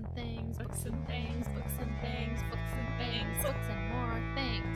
[0.00, 4.66] and things, books and things, books and things, books and things, books and more things.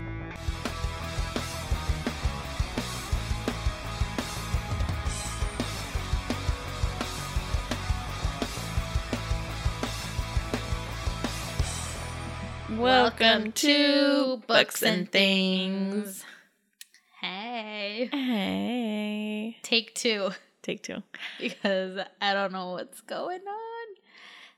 [12.78, 16.24] Welcome to Books and Things.
[17.20, 18.10] Hey.
[18.12, 19.56] Hey.
[19.62, 20.32] Take two
[20.62, 21.02] Take two.
[21.38, 23.63] because I don't know what's going on.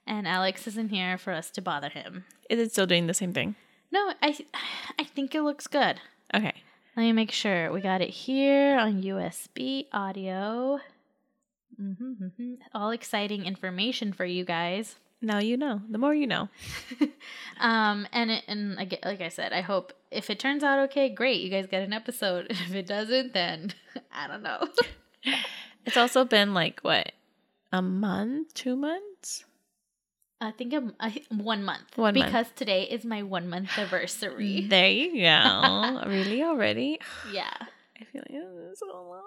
[0.06, 2.24] And Alex isn't here for us to bother him.
[2.48, 3.56] Is it still doing the same thing?
[3.90, 4.36] No, I
[4.98, 6.00] I think it looks good.
[6.34, 6.52] Okay.
[6.96, 7.72] Let me make sure.
[7.72, 10.80] We got it here on USB audio.
[11.76, 14.96] hmm All exciting information for you guys.
[15.20, 15.80] Now you know.
[15.90, 16.48] The more you know.
[17.60, 21.08] um, and it, and like, like I said, I hope if it turns out okay,
[21.08, 21.40] great.
[21.40, 22.46] You guys get an episode.
[22.50, 23.72] If it doesn't, then
[24.12, 24.68] I don't know.
[25.84, 27.12] It's also been like what?
[27.72, 28.54] A month?
[28.54, 29.15] Two months?
[30.40, 31.96] I think I'm I, one month.
[31.96, 32.26] One month.
[32.26, 34.66] because today is my one month anniversary.
[34.68, 36.02] There you go.
[36.06, 36.98] really already?
[37.32, 37.50] yeah,
[38.00, 39.22] I feel like it's been so long.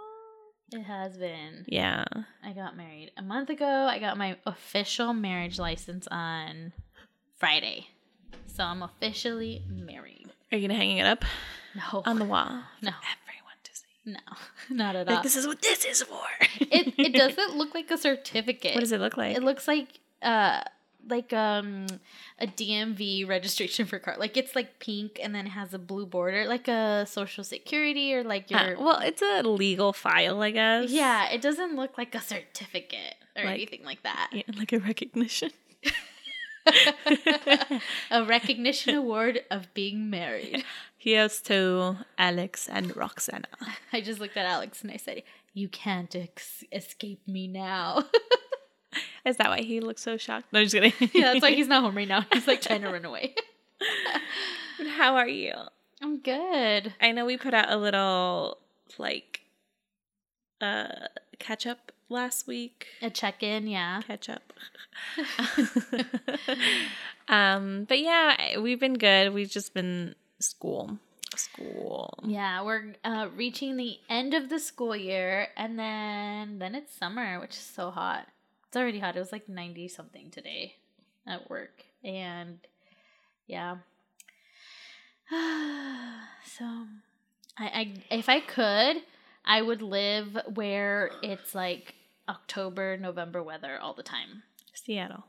[0.72, 1.66] it has been.
[1.68, 2.06] Yeah.
[2.44, 3.66] I got married a month ago.
[3.66, 6.74] I got my official marriage license on
[7.38, 7.88] Friday,
[8.46, 10.28] so I'm officially married.
[10.52, 11.26] Are you gonna hang it up
[11.76, 12.50] No, on the wall?
[12.84, 13.86] no, Everyone to see.
[14.06, 15.24] no, not at all.
[15.24, 16.22] This is what this is for.
[16.60, 18.76] it it doesn't look like a certificate.
[18.76, 19.36] What does it look like?
[19.36, 19.88] It looks like
[20.22, 20.62] uh
[21.08, 21.86] like um
[22.40, 24.16] a DMV registration for car.
[24.18, 28.24] Like it's like pink and then has a blue border, like a social security or
[28.24, 30.90] like Uh, your well, it's a legal file, I guess.
[30.92, 34.30] Yeah, it doesn't look like a certificate or Like- anything like that.
[34.34, 35.52] Yeah, like a recognition.
[38.12, 40.64] a recognition award of being married.
[40.98, 43.48] Here's to Alex and Roxana.
[43.94, 48.04] I just looked at Alex and I said, "You can't ex- escape me now."
[49.26, 50.52] Is that why he looks so shocked?
[50.52, 50.94] No, just kidding.
[51.14, 52.26] yeah, that's why he's not home right now.
[52.34, 53.36] He's like trying to run away.
[54.98, 55.54] How are you?
[56.02, 56.94] I'm good.
[57.02, 58.58] I know we put out a little
[58.98, 59.42] like
[60.62, 60.88] uh
[61.40, 62.88] catch up last week.
[63.02, 64.02] A check-in, yeah.
[64.02, 64.54] Catch up.
[67.28, 69.34] um, but yeah, we've been good.
[69.34, 70.98] We've just been school,
[71.36, 72.14] school.
[72.24, 77.40] Yeah, we're uh, reaching the end of the school year, and then then it's summer,
[77.40, 78.28] which is so hot.
[78.70, 79.16] It's already hot.
[79.16, 80.76] It was like ninety something today
[81.26, 82.60] at work, and
[83.48, 83.78] yeah.
[85.32, 86.66] so,
[87.58, 88.98] I, I if I could,
[89.44, 91.96] I would live where it's like
[92.30, 94.44] October, November weather all the time.
[94.76, 95.26] Seattle.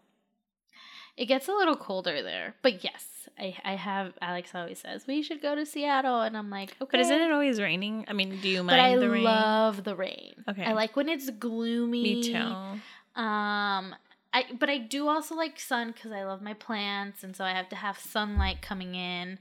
[1.17, 3.07] It gets a little colder there, but yes,
[3.39, 4.13] I I have.
[4.21, 6.91] Alex always says we should go to Seattle, and I'm like, okay.
[6.91, 8.05] But isn't it always raining?
[8.07, 9.27] I mean, do you But I mind the rain?
[9.27, 10.45] I love the rain.
[10.47, 10.63] Okay.
[10.63, 12.03] I like when it's gloomy.
[12.03, 12.81] Me too.
[13.17, 13.95] Um,
[14.33, 17.51] I but I do also like sun because I love my plants, and so I
[17.51, 19.39] have to have sunlight coming in,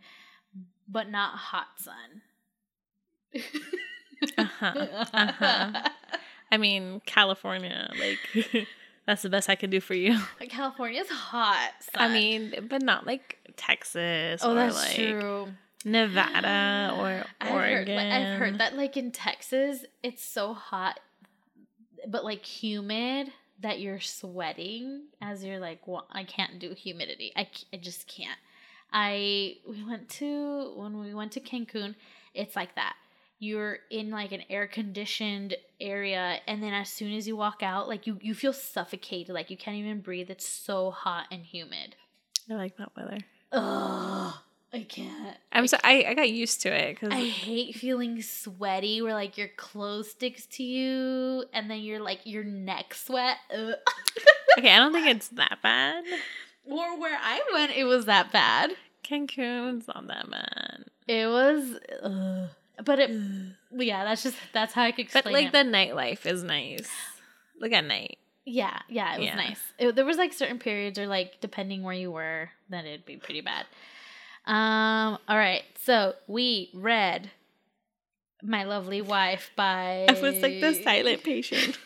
[0.88, 2.22] but not hot sun.
[4.38, 4.74] Uh-huh,
[5.14, 5.90] uh-huh.
[6.52, 8.68] I mean, California, like
[9.06, 10.20] that's the best I could do for you.
[10.50, 11.74] California's hot.
[11.96, 15.48] I mean, but not like Texas oh, or that's like true.
[15.86, 17.96] Nevada or I've heard, Oregon.
[17.96, 21.00] like, I've heard that like in Texas, it's so hot,
[22.08, 23.32] but like humid
[23.62, 27.32] that you're sweating as you're like, well, I can't do humidity.
[27.36, 28.40] I, I just can't.
[28.92, 31.96] I we went to when we went to Cancun,
[32.34, 32.96] it's like that.
[33.38, 37.88] You're in like an air conditioned area, and then as soon as you walk out,
[37.88, 40.30] like you you feel suffocated, like you can't even breathe.
[40.30, 41.96] It's so hot and humid.
[42.50, 43.20] I like that weather.
[43.52, 44.34] Ugh,
[44.72, 45.36] I can't.
[45.52, 49.38] I'm so I, I got used to it because I hate feeling sweaty where like
[49.38, 53.38] your clothes sticks to you and then you're like your neck sweat.
[53.52, 53.74] Ugh.
[54.60, 56.04] okay, I don't think it's that bad.
[56.66, 58.72] or where I went, it was that bad.
[59.04, 62.50] Cancun's not that bad, It was, ugh.
[62.86, 63.10] but it,
[63.72, 65.52] yeah, that's just that's how I could explain but like it.
[65.52, 66.88] the nightlife is nice.
[67.60, 68.20] Like at night.
[68.46, 69.36] yeah, yeah, it was Yeah.
[69.36, 69.60] nice.
[69.80, 73.18] It, there was like certain periods, or like depending where you were, then it'd be
[73.18, 73.66] pretty bad.
[74.50, 75.20] Um.
[75.28, 77.30] All right, so we read
[78.42, 80.08] "My Lovely Wife" by.
[80.10, 81.78] I was like the silent patient.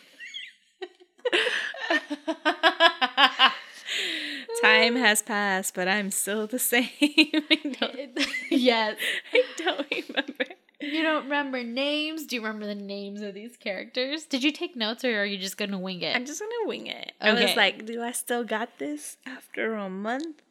[4.62, 6.88] Time has passed, but I'm still the same.
[7.02, 8.08] I
[8.50, 8.96] yes.
[9.32, 10.44] I don't remember.
[10.80, 12.26] You don't remember names?
[12.26, 14.24] Do you remember the names of these characters?
[14.24, 16.14] Did you take notes or are you just gonna wing it?
[16.14, 17.12] I'm just gonna wing it.
[17.20, 20.42] I was like, do I still got this after a month?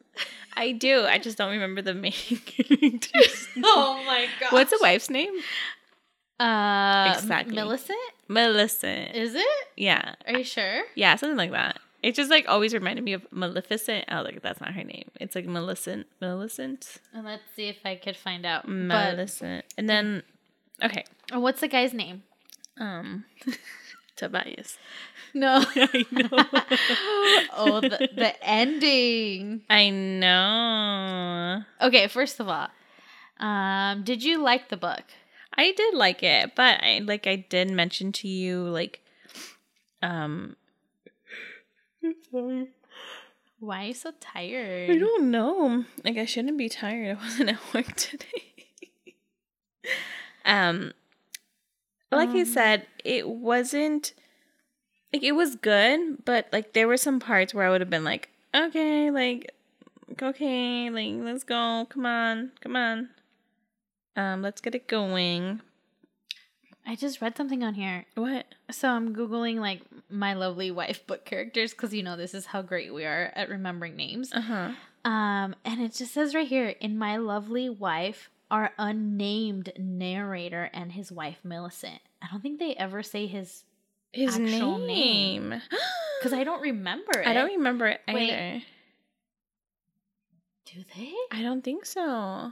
[0.55, 1.03] I do.
[1.05, 2.11] I just don't remember the main
[2.45, 3.47] characters.
[3.63, 4.51] oh my god.
[4.51, 5.33] What's the wife's name?
[6.39, 7.55] Uh Exactly.
[7.55, 7.99] Millicent?
[8.27, 9.15] Millicent.
[9.15, 9.45] Is it?
[9.77, 10.15] yeah.
[10.27, 10.83] Are you sure?
[10.95, 11.79] Yeah, something like that.
[12.01, 14.05] It just like always reminded me of Maleficent.
[14.11, 15.09] Oh, like, that's not her name.
[15.21, 16.05] It's like Millicent.
[16.19, 16.97] Millicent.
[17.13, 18.63] And let's see if I could find out.
[18.63, 19.63] But Millicent.
[19.77, 20.23] And then,
[20.83, 21.05] okay.
[21.31, 22.23] oh, what's the guy's name?
[22.77, 23.23] Um,
[24.15, 24.77] Tobias.
[25.33, 25.63] No.
[25.75, 26.29] I know.
[27.57, 29.61] oh, the, the ending.
[29.69, 31.63] I know.
[31.81, 32.67] Okay, first of all,
[33.39, 35.03] um, did you like the book?
[35.55, 39.01] I did like it, but I like I did mention to you like,
[40.01, 40.55] um.
[43.59, 44.89] Why are you so tired?
[44.91, 45.85] I don't know.
[46.03, 47.17] Like I shouldn't be tired.
[47.19, 48.53] I wasn't at work today.
[50.45, 50.93] um
[52.15, 52.45] like I Um.
[52.45, 54.13] said, it wasn't
[55.11, 58.03] like it was good, but like there were some parts where I would have been
[58.03, 59.51] like, okay, like
[60.21, 61.85] okay, like let's go.
[61.89, 62.51] Come on.
[62.61, 63.09] Come on.
[64.15, 65.61] Um let's get it going.
[66.85, 68.05] I just read something on here.
[68.15, 68.45] What?
[68.71, 72.61] So I'm googling like my lovely wife book characters because you know this is how
[72.61, 74.33] great we are at remembering names.
[74.33, 74.71] Uh-huh.
[75.05, 80.91] Um, and it just says right here, in my lovely wife, our unnamed narrator and
[80.91, 81.99] his wife Millicent.
[82.21, 83.63] I don't think they ever say his
[84.11, 85.59] His Actual name.
[86.19, 87.25] because I don't remember it.
[87.27, 88.31] I don't remember it Wait.
[88.31, 88.61] either.
[90.67, 91.13] Do they?
[91.31, 92.51] I don't think so.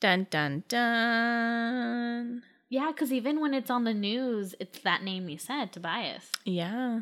[0.00, 2.42] Dun dun dun.
[2.70, 6.24] Yeah, because even when it's on the news, it's that name you said, Tobias.
[6.46, 7.00] Yeah.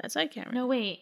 [0.00, 0.60] That's why I can't remember.
[0.60, 1.00] No, wait.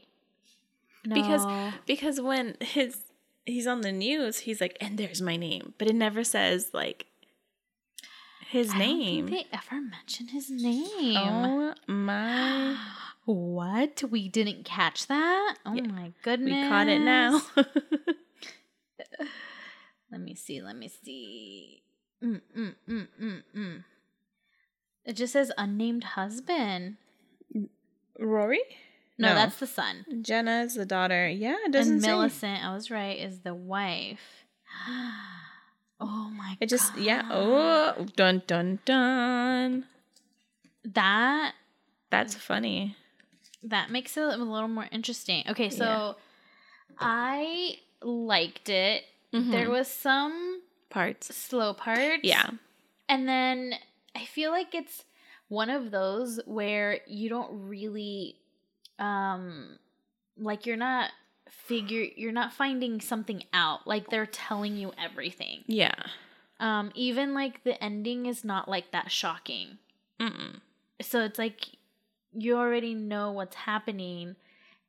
[1.04, 1.14] No.
[1.16, 2.98] Because- Because when his
[3.46, 5.74] he's on the news, he's like, and there's my name.
[5.78, 7.06] But it never says like
[8.48, 9.26] his I name.
[9.26, 11.16] they ever mention his name.
[11.16, 12.76] oh my
[13.24, 14.02] What?
[14.10, 15.56] We didn't catch that?
[15.64, 16.62] Oh Yeah, my goodness.
[16.62, 17.40] we caught it now.
[20.10, 20.60] Let me see.
[20.62, 21.82] Let me see.
[22.22, 23.84] Mm, mm, mm, mm, mm.
[25.04, 26.96] It just says unnamed husband.
[28.18, 28.60] Rory?
[29.18, 29.34] No, No.
[29.36, 30.04] that's the son.
[30.22, 31.28] Jenna is the daughter.
[31.28, 32.08] Yeah, it doesn't and say.
[32.08, 34.20] Millicent, I was right, is the wife.
[36.00, 37.22] Oh my It just yeah.
[37.30, 39.86] Oh, dun dun dun.
[40.84, 41.54] That
[42.10, 42.96] That's funny.
[43.62, 45.44] that makes it a little more interesting.
[45.48, 46.12] Okay, so Yeah.
[46.98, 49.04] I liked it.
[49.30, 49.70] There Mhm.
[49.70, 51.34] was some parts.
[51.34, 52.24] slow parts.
[52.24, 52.50] Yeah.
[53.08, 53.74] And then
[54.14, 55.04] I feel like it's
[55.48, 58.40] one of those where you don't really
[58.98, 59.78] um
[60.38, 61.10] like you're not
[61.48, 63.86] figure you're not finding something out.
[63.86, 65.64] Like they're telling you everything.
[65.66, 65.94] Yeah.
[66.60, 69.78] Um even like the ending is not like that shocking.
[70.20, 70.60] Mm-mm.
[71.02, 71.66] So it's like
[72.32, 74.36] you already know what's happening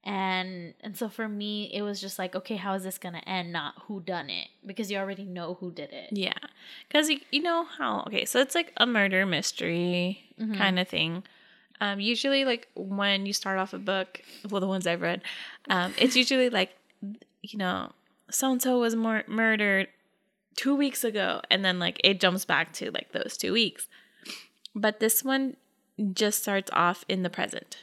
[0.04, 3.52] and and so for me it was just like okay how is this gonna end
[3.52, 6.34] not who done it because you already know who did it Yeah.
[6.88, 10.58] Because you, you know how, okay, so it's like a murder mystery Mhm.
[10.58, 11.24] kind of thing.
[11.82, 15.22] Um, usually, like when you start off a book, well, the ones I've read,
[15.70, 16.72] um, it's usually like,
[17.42, 17.92] you know,
[18.32, 19.88] so and so was mur- murdered
[20.56, 21.42] two weeks ago.
[21.52, 23.88] And then like it jumps back to like those two weeks.
[24.74, 25.58] But this one
[26.14, 27.78] just starts off in the present.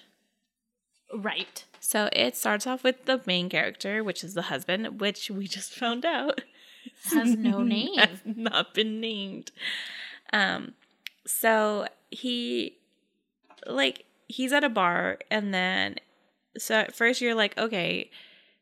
[1.14, 5.46] right So it starts off with the main character, which is the husband, which we
[5.46, 6.42] just found out
[7.10, 9.50] has no name has not been named.
[10.32, 10.74] Um,
[11.26, 12.78] so he,
[13.66, 15.96] like, he's at a bar, and then,
[16.58, 18.10] so at first you're like, okay,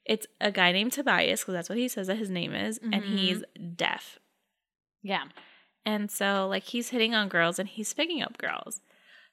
[0.04, 2.94] it's a guy named Tobias, because that's what he says that his name is, and
[3.04, 3.18] Mhm.
[3.18, 3.42] he's
[3.76, 4.18] deaf.
[5.02, 5.24] yeah
[5.86, 8.82] And so, like, he's hitting on girls and he's picking up girls.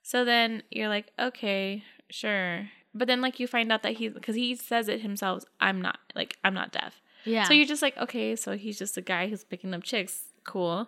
[0.01, 2.70] So then you're like, okay, sure.
[2.94, 6.00] But then, like, you find out that he's, because he says it himself, I'm not,
[6.15, 7.01] like, I'm not deaf.
[7.25, 10.30] yeah So you're just like, okay, so he's just a guy who's picking up chicks.
[10.46, 10.88] Cool.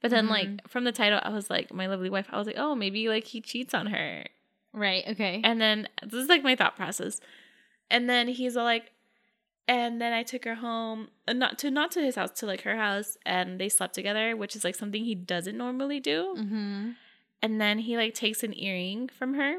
[0.00, 0.30] But then, Mhm.
[0.30, 3.08] like, from the title, I was like, my lovely wife, I was like, oh, maybe,
[3.08, 4.24] like, he cheats on her.
[4.72, 7.20] right okay And then, this is, like, my thought process.
[7.90, 8.92] And then he's all like,
[9.66, 12.62] and then I took her home, uh, not to not to his house, to like
[12.62, 16.34] her house, and they slept together, which is like something he doesn't normally do.
[16.38, 16.90] mm-hmm.
[17.42, 19.54] And then he like takes an earring from her.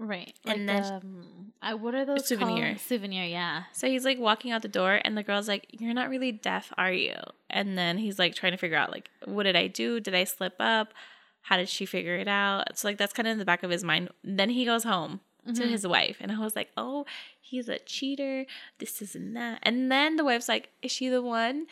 [0.00, 2.68] Right And like, then- um, I, what are those souvenir.
[2.68, 2.80] called?
[2.80, 6.08] souvenir yeah So he's like walking out the door, and the girl's like, "You're not
[6.08, 7.14] really deaf, are you?"
[7.50, 10.00] And then he's like trying to figure out like, "What did I do?
[10.00, 10.94] Did I slip up?
[11.42, 13.70] How did she figure it out?" So like that's kind of in the back of
[13.70, 14.08] his mind.
[14.24, 15.68] Then he goes home to Mhm.
[15.70, 17.04] his wife, and I was like, "Oh,
[17.40, 18.46] he's a cheater.
[18.78, 21.66] This isn't that." And then the wife's like, "Is she the one?"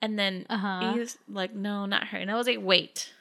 [0.00, 3.12] And then uh-huh he's like, "No, not her." And I was like, "Wait."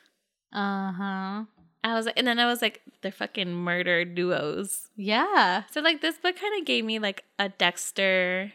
[0.53, 1.43] uh-huh
[1.83, 6.01] I was like, and then I was like, "They're fucking murder duos." yeah So like
[6.01, 8.53] this book kind of gave me like a Dexter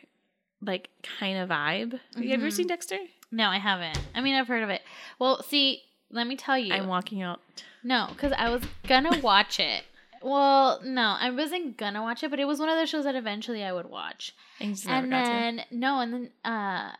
[0.62, 2.00] like kind of vibe.
[2.14, 2.52] Have you ever Mhm.
[2.52, 2.98] seen Dexter?
[3.30, 4.80] no i haven't i mean i've heard of it
[5.18, 7.40] well see let me tell you I'm walking out.
[7.84, 9.84] No, because I was gonna watch it,
[10.22, 13.14] Well, no, I wasn't gonna watch it, but it was one of those shows that
[13.14, 14.34] eventually I would watch.
[14.58, 16.92] And, you just never and then no, and then uh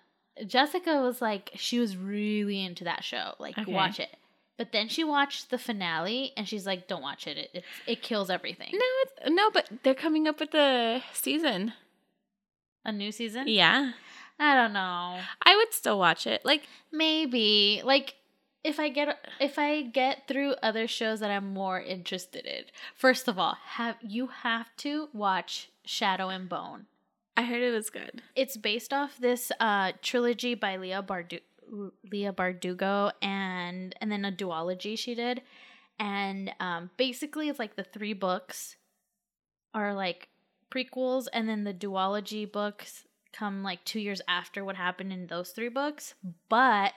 [0.47, 3.73] Jessica was like she was really into that show, like Okay.
[3.73, 4.15] watch it.
[4.59, 7.39] But then she watched the finale and she's like, "Don't watch it.
[7.39, 11.73] It it's, it kills everything." No, it's no, but they're coming up with the season.
[12.85, 13.49] A new season?
[13.49, 13.93] Yeah,
[14.39, 15.19] I don't know.
[15.43, 16.45] I would still watch it.
[16.45, 18.17] Like, Maybe like
[18.65, 22.65] if I get if I get through other shows that I'm more interested in.
[22.95, 26.87] First of all, have you have to watch Shadow and Bone.
[27.37, 28.23] I heard it was good.
[28.35, 31.41] It's based off this uh trilogy by Leah Bardu-
[32.11, 35.43] Leah Bardugo and and then a duology she did.
[35.99, 38.77] And um basically it's like the three books
[39.75, 40.29] are like
[40.71, 45.51] prequels and then the duology books come like 2 years after what happened in those
[45.51, 46.15] three books,
[46.49, 46.93] but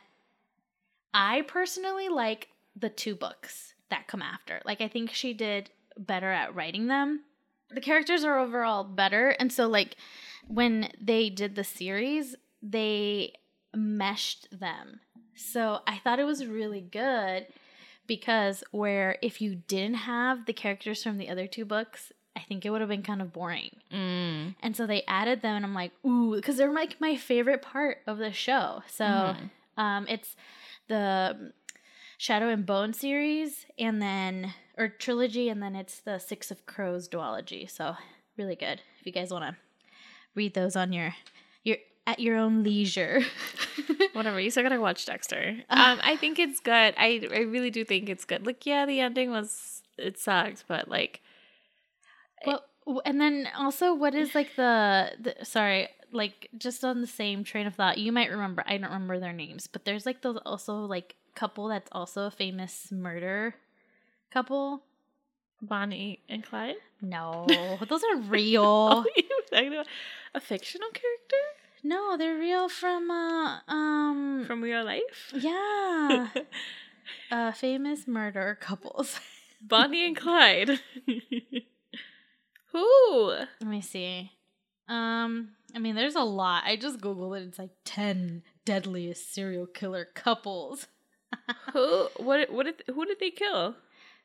[1.13, 4.61] I personally like the two books that come after.
[4.65, 7.21] Like I think she did better at writing them.
[7.69, 9.95] The characters are overall better and so like
[10.47, 13.33] when they did the series, they
[13.75, 14.99] meshed them.
[15.35, 17.47] So I thought it was really good
[18.07, 22.65] because where if you didn't have the characters from the other two books, I think
[22.65, 23.71] it would have been kind of boring.
[23.91, 24.55] Mm.
[24.61, 27.99] And so they added them and I'm like, ooh, because they're like my favorite part
[28.07, 28.83] of the show.
[28.87, 29.49] So Mhm.
[29.77, 30.35] um it's
[30.87, 31.53] the
[32.17, 37.07] Shadow and Bone series and then or trilogy and then it's the Six of Crows
[37.09, 37.69] duology.
[37.69, 37.95] So
[38.37, 38.81] really good.
[38.99, 39.55] If you guys want to
[40.35, 41.15] read those on your
[41.63, 41.77] your
[42.07, 43.21] at your own leisure.
[44.13, 44.39] Whatever.
[44.39, 45.63] You still gotta watch Dexter.
[45.69, 46.93] Um, I think it's good.
[46.97, 48.45] I I really do think it's good.
[48.45, 51.21] Like, yeah, the ending was it sucks, but like,
[52.45, 52.63] well,
[53.05, 57.67] and then also what is like the, the sorry, like just on the same train
[57.67, 60.85] of thought, you might remember I don't remember their names, but there's like those also
[60.85, 63.55] like couple that's also a famous murder
[64.31, 64.83] couple.
[65.63, 66.77] Bonnie and Clyde.
[67.03, 67.45] No,
[67.87, 69.03] those are real.
[69.03, 69.03] were
[69.51, 69.85] talking about
[70.33, 71.37] a fictional character
[71.83, 75.33] No, they're real from uh um from real life.
[75.33, 76.27] yeah,
[77.31, 79.19] uh famous murder couples.
[79.61, 80.79] Bonnie and Clyde.
[82.71, 83.27] Who?
[83.29, 84.31] Let me see.
[84.87, 86.63] Um, I mean, there's a lot.
[86.65, 87.47] I just googled it.
[87.47, 90.87] It's like ten deadliest serial killer couples.
[91.73, 92.07] Who?
[92.17, 92.51] What?
[92.51, 92.83] What did?
[92.93, 93.75] Who did they kill?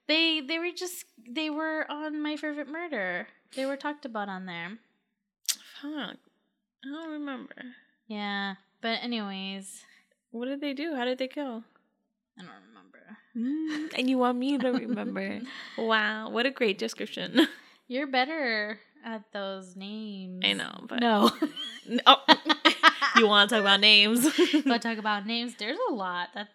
[0.09, 3.29] They they were just they were on My Favorite Murder.
[3.55, 4.79] They were talked about on there.
[5.83, 6.17] Fuck.
[6.85, 7.55] I don't remember.
[8.07, 9.85] Yeah, but anyways,
[10.31, 10.95] What did they do?
[10.95, 11.65] How did they kill?
[12.39, 13.17] I don't remember.
[13.37, 15.41] Mm, and you want me to remember?
[15.79, 17.49] wow, what a great description.
[17.89, 20.43] You're better at those names.
[20.45, 21.31] I know, but No.
[22.07, 22.17] Oh,
[23.17, 24.27] you want to talk about names?
[24.67, 25.55] but talk about names.
[25.57, 26.31] There's a lot.
[26.35, 26.51] That's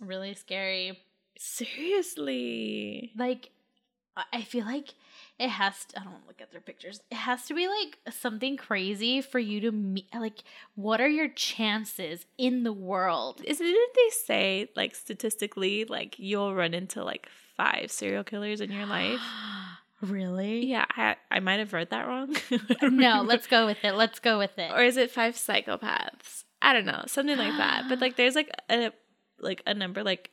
[0.00, 0.98] really scary.
[1.38, 3.12] Seriously.
[3.16, 3.50] like
[4.16, 4.94] I- I feel like
[5.38, 7.00] it has to I don't look at their pictures.
[7.10, 10.42] It has to be like something crazy for you to meet like
[10.74, 13.40] what are your chances in the world?
[13.44, 18.70] Isn't didn't they say like statistically like you'll run into like five serial killers in
[18.70, 19.20] your life?
[20.00, 20.66] really?
[20.66, 22.36] Yeah, I I might have read that wrong.
[22.82, 23.94] No, let's go with it.
[23.94, 24.70] Let's go with it.
[24.72, 26.44] or is it five psychopaths?
[26.60, 27.86] I don't know, something like that.
[27.88, 28.92] But like, there's like a
[29.40, 30.30] like a number like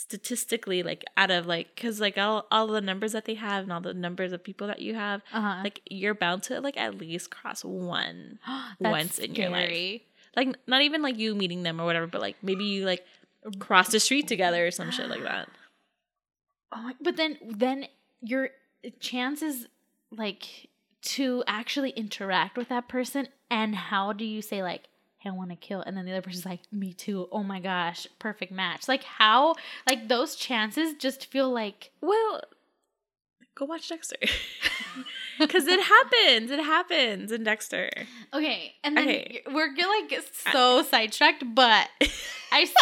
[0.00, 3.72] statistically like out of like because like all all the numbers that they have and
[3.72, 5.60] all the numbers of people that you have uh-huh.
[5.62, 8.38] like you're bound to like at least cross one
[8.80, 10.00] once in your life.
[10.34, 13.04] like not even like you meeting them or whatever but like maybe you like
[13.58, 15.48] cross the street together or some shit like that
[16.72, 17.86] Oh my, but then then
[18.22, 18.50] your
[19.00, 19.66] chances
[20.12, 20.70] like
[21.02, 24.84] to actually interact with that person and how do you say like
[25.20, 27.28] hey, I want to kill and then the other person's like me too.
[27.30, 28.88] Oh my gosh, perfect match.
[28.88, 29.54] Like how
[29.86, 32.40] like those chances just feel like well
[33.54, 34.16] go watch dexter
[35.38, 37.90] because it happens it happens in dexter
[38.32, 39.42] okay, and then Okay.
[39.52, 41.88] we're like so sidetracked, but
[42.52, 42.66] I.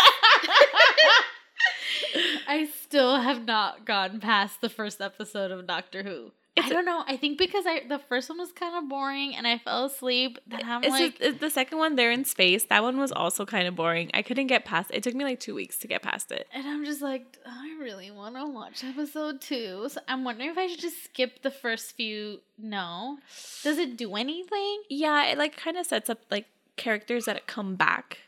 [2.47, 6.31] I still have not gone past the first episode of Doctor Who.
[6.65, 7.05] I don't know.
[7.07, 10.39] I think because I the first one was kind of boring and I fell asleep.
[10.47, 13.67] Then I'm like, just, the second one they're in space that one was also kind
[13.67, 14.97] of boring i couldn't get past It.
[14.99, 17.77] it took me like two weeks to get past it and I'm just like, I
[17.81, 19.89] really want to watch episode two.
[19.89, 22.41] So I'm wondering if I should just skip the first few.
[22.59, 23.19] No,
[23.63, 24.83] does it do anything?
[24.89, 26.47] yeah it like kind of sets up like
[26.77, 28.19] characters that come back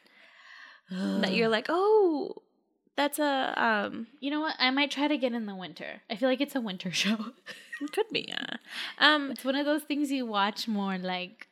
[0.90, 2.42] that you're like oh
[3.00, 3.32] that's a
[3.68, 4.56] um you know what?
[4.58, 6.02] I might try to get in the winter.
[6.10, 7.18] I feel like it's a winter show.
[7.80, 8.56] it could be yeah
[8.98, 11.48] um it's one of those things you watch more like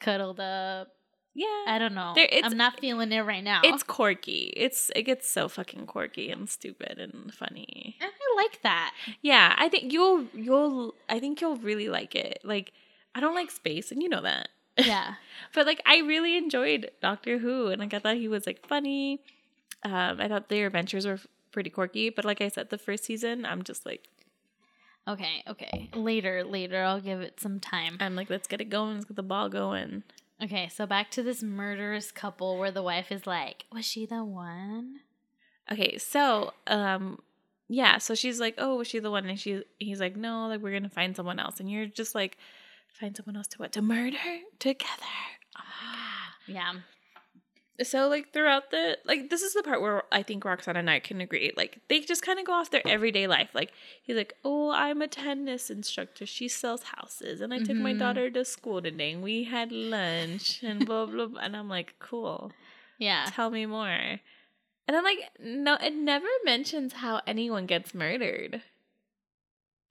[0.00, 0.88] cuddled up.
[1.34, 1.64] yeah.
[1.66, 2.14] I don't know.
[2.44, 3.60] I'm not feeling it right now.
[3.64, 4.52] It's quirky.
[4.56, 7.96] It's it gets so fucking quirky and stupid and funny.
[8.00, 8.94] and I like that.
[9.22, 12.38] Yeah, I think you'll you'll I think you'll really like it.
[12.44, 12.72] Like
[13.14, 14.48] I don't like space and you know that.
[14.78, 15.14] Yeah.
[15.54, 19.20] But like I really enjoyed Doctor Who and like I thought he was like funny.
[19.86, 21.20] Um I thought their adventures were
[21.52, 24.08] pretty quirky, but like I said the first season I'm just like
[25.08, 25.88] Okay, okay.
[25.94, 27.96] Later, later, I'll give it some time.
[28.00, 30.02] I'm like let's get it going, let's get the ball going.
[30.42, 34.24] Okay, so back to this murderous couple where the wife is like, was she the
[34.24, 35.00] one?
[35.70, 37.18] Okay, so um
[37.68, 40.60] yeah, so she's like, "Oh, was she the one?" And she he's like, "No, like
[40.60, 42.38] we're going to find someone else." And you're just like,
[42.88, 43.72] "Find someone else to what?
[43.72, 44.18] To murder
[44.60, 45.16] together."
[45.58, 45.62] Oh
[46.46, 46.74] Yeah.
[47.82, 50.98] So like throughout the like this is the part where I think Roxanne and I
[50.98, 51.52] can agree.
[51.56, 53.50] Like they just kind of go off their everyday life.
[53.54, 56.24] Like he's like, "Oh, I'm a tennis instructor.
[56.24, 57.98] She sells houses, and I took my Mhm.
[57.98, 61.40] daughter to school today, and we had lunch, and blah blah." blah.
[61.40, 62.52] And I'm like, "Cool."
[62.98, 63.26] Yeah.
[63.28, 63.88] Tell me more.
[63.88, 68.62] And then like no it never mentions how anyone gets murdered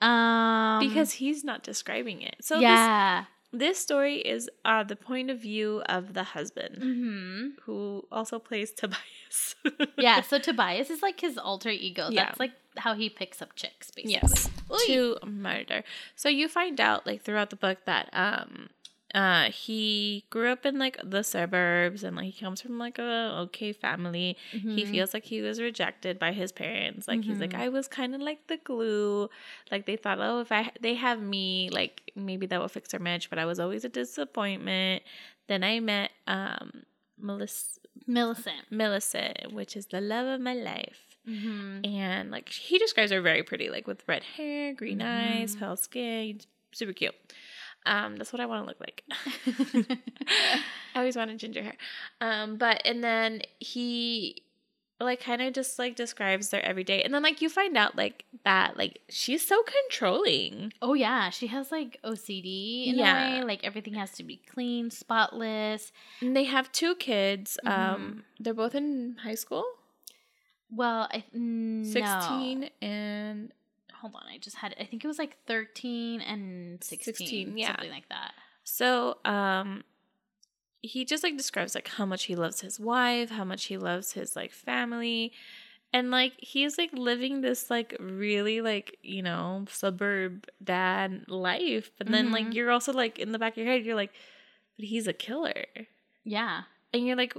[0.02, 2.38] Um because he's not describing it.
[2.42, 3.26] So Yeah.
[3.58, 8.72] This story is uh the point of view of the husband hmm who also plays
[8.72, 9.56] Tobias.
[9.98, 12.10] Yeah, so Tobias is like his alter ego.
[12.12, 12.26] Yeah.
[12.26, 14.14] That's like how he picks up chicks, basically.
[14.14, 14.50] yes.
[14.72, 14.78] Oy.
[14.88, 15.84] To murder.
[16.16, 18.70] So you find out like throughout the book that um
[19.16, 23.12] uh he grew up in like the suburbs and like he comes from like a
[23.44, 24.92] okay family he Mhm.
[24.92, 27.60] feels like he was rejected by his parents like he's like Mhm.
[27.66, 29.30] i was kind of like the glue
[29.72, 33.00] like they thought oh if i they have me like maybe that will fix our
[33.00, 35.02] marriage but i was always a disappointment
[35.48, 36.84] then i met um
[37.18, 38.70] melissa Millicent.
[38.70, 41.86] millicent which is the love of my life Mm-hmm.
[41.86, 45.60] and like he describes her very pretty like with red hair green eyes Mhm.
[45.60, 46.42] pale skin
[46.72, 47.16] super cute
[47.86, 49.04] um that's what i want to look like
[50.96, 51.76] I always wanted ginger hair.
[52.22, 54.44] Um, but and then he
[55.02, 58.24] like kind of just like describes their everyday and then like you find out like
[58.46, 60.72] that like she's so controlling.
[60.82, 63.12] oh yeah, she has like OCD in Yeah.
[63.12, 63.44] a way.
[63.44, 65.92] Like everything has to be clean, spotless.
[66.22, 67.58] And they have two kids.
[67.66, 67.72] Mhm.
[67.72, 69.66] Um they're both in high school.
[70.72, 72.68] Well, I mm, 16 No.
[72.82, 73.52] and
[74.06, 74.76] Hold on, I just had.
[74.80, 77.68] I think it was like thirteen and sixteen, 16, yeah.
[77.68, 78.34] something like that.
[78.64, 79.84] so um
[80.84, 84.12] he just like describes like how much he loves his wife, how much he loves
[84.12, 85.32] his like family.
[85.92, 91.90] And like he's like living this like really like, you know, suburb dad life.
[91.98, 92.54] But then like Mhm.
[92.54, 94.14] you're also like in the back of your head, you're like,
[94.78, 95.66] but he's a killer.
[96.24, 96.64] Yeah.
[96.94, 97.34] And you're like,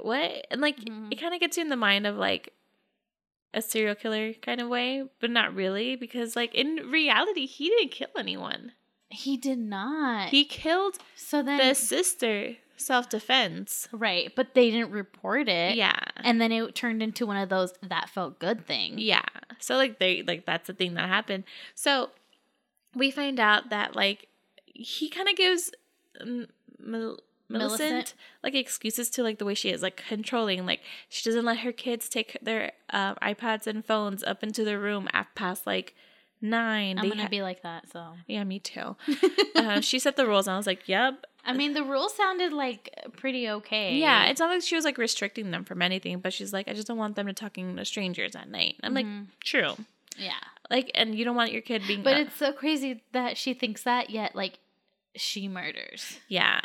[0.00, 0.46] what?
[0.50, 1.10] And like Mhm.
[1.12, 2.52] it kind of gets you in the mind of like
[3.54, 7.90] a serial killer kind of way, but not really, because like in reality, he didn't
[7.90, 8.72] kill anyone.
[9.10, 10.30] He did not.
[10.30, 13.88] He killed so then the sister self defense.
[13.92, 15.76] right, but they didn't report it.
[15.76, 15.98] Yeah.
[16.16, 18.94] And then it turned into one of those that felt good thing.
[18.98, 19.24] Yeah.
[19.58, 21.44] So like they like that's the thing that happened.
[21.74, 22.10] So
[22.94, 24.28] we find out that like
[24.64, 25.70] he kind of gives
[27.52, 28.14] Millicent, Millicent?
[28.42, 31.72] like excuses to like the way she is like controlling like she doesn't let her
[31.72, 35.94] kids take their uh, iPads and phones up into their room at past like
[36.40, 37.88] 9 I'm They gonna ha- be like that.
[37.92, 38.96] So Yeah, me too.
[39.54, 42.52] uh, she set the rules and I was like, "Yep." I mean, the rules sounded
[42.52, 43.96] like pretty okay.
[43.96, 46.72] Yeah, it's not like she was like restricting them from anything, but she's like, "I
[46.72, 49.26] just don't want them to talking to strangers at night." I'm like, Mhm.
[49.44, 49.74] "True."
[50.16, 50.34] yeah.
[50.70, 53.54] Like, and you don't want your kid being But uh, it's so crazy that she
[53.54, 54.58] thinks that, yet like
[55.14, 56.18] she murders.
[56.28, 56.60] Yeah.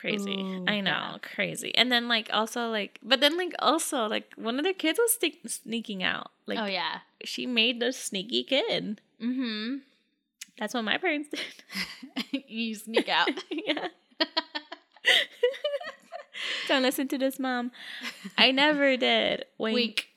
[0.00, 0.32] Crazy.
[0.32, 1.16] Ooh, I know, yeah.
[1.20, 1.74] crazy.
[1.74, 5.12] And then like also like but then like also like one of their kids was
[5.12, 6.30] sneak- sneaking out.
[6.46, 7.00] Like oh yeah.
[7.22, 9.02] she made the sneaky kid.
[9.22, 9.76] Mm-hmm.
[10.58, 12.44] That's what my parents did.
[12.48, 13.28] you sneak out.
[13.50, 13.88] yeah.
[16.68, 17.70] Don't listen to this, mom.
[18.38, 19.44] I never did.
[19.58, 20.08] Wink.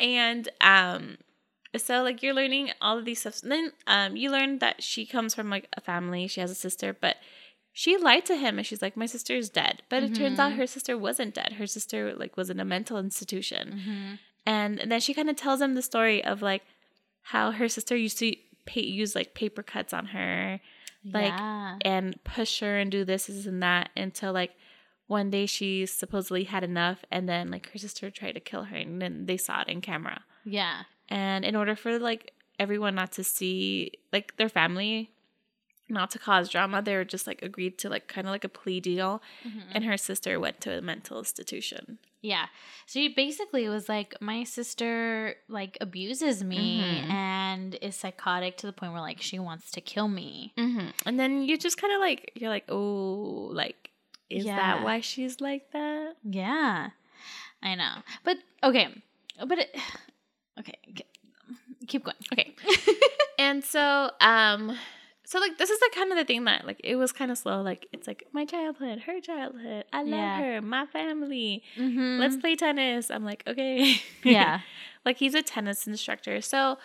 [0.00, 1.18] and um
[1.78, 3.42] so like you're learning all of these stuff.
[3.42, 6.54] And then um you learn that she comes from like a family, she has a
[6.54, 7.16] sister, but
[7.72, 9.82] she lied to him and she's like, My sister is dead.
[9.88, 10.56] But it turns out Mhm.
[10.56, 11.52] her sister wasn't dead.
[11.54, 13.80] Her sister like was in a mental institution.
[13.80, 14.14] mm-hmm.
[14.46, 16.62] And then she kind of tells him the story of like
[17.22, 18.34] how her sister used to
[18.66, 20.60] pay, use like paper cuts on her
[21.04, 21.78] Like, yeah.
[21.84, 24.52] and push her and do this, this and that until like
[25.06, 28.76] one day she supposedly had enough and then like her sister tried to kill her
[28.76, 30.24] and then they saw it in camera.
[30.44, 30.82] Yeah.
[31.08, 35.10] And in order for like everyone not to see like their family
[35.90, 36.82] not to cause drama.
[36.82, 39.62] They were just like agreed to like kind of like a plea deal, Mhm.
[39.72, 41.98] and her sister went to a mental institution.
[42.20, 42.46] Yeah.
[42.84, 47.10] So he basically was like, my sister like abuses me Mhm.
[47.10, 50.52] and is psychotic to the point where like she wants to kill me.
[50.58, 50.88] Mm-hmm.
[51.06, 53.90] And then you just kind of like you're like, oh, like
[54.28, 54.56] is Yeah.
[54.56, 56.16] that why she's like that?
[56.22, 56.90] Yeah,
[57.62, 58.02] I know.
[58.24, 58.88] But okay,
[59.46, 59.74] but it,
[60.58, 60.78] okay,
[61.86, 62.16] keep going.
[62.32, 62.54] Okay.
[63.38, 64.76] and so um
[65.24, 67.38] so like this is like kind of the thing that like it was kind of
[67.38, 70.38] slow like it's like my childhood her childhood i love Yeah.
[70.40, 72.18] her my family Mm-hmm.
[72.18, 74.60] let's play tennis i'm like okay yeah.
[75.04, 76.78] like he's a tennis instructor so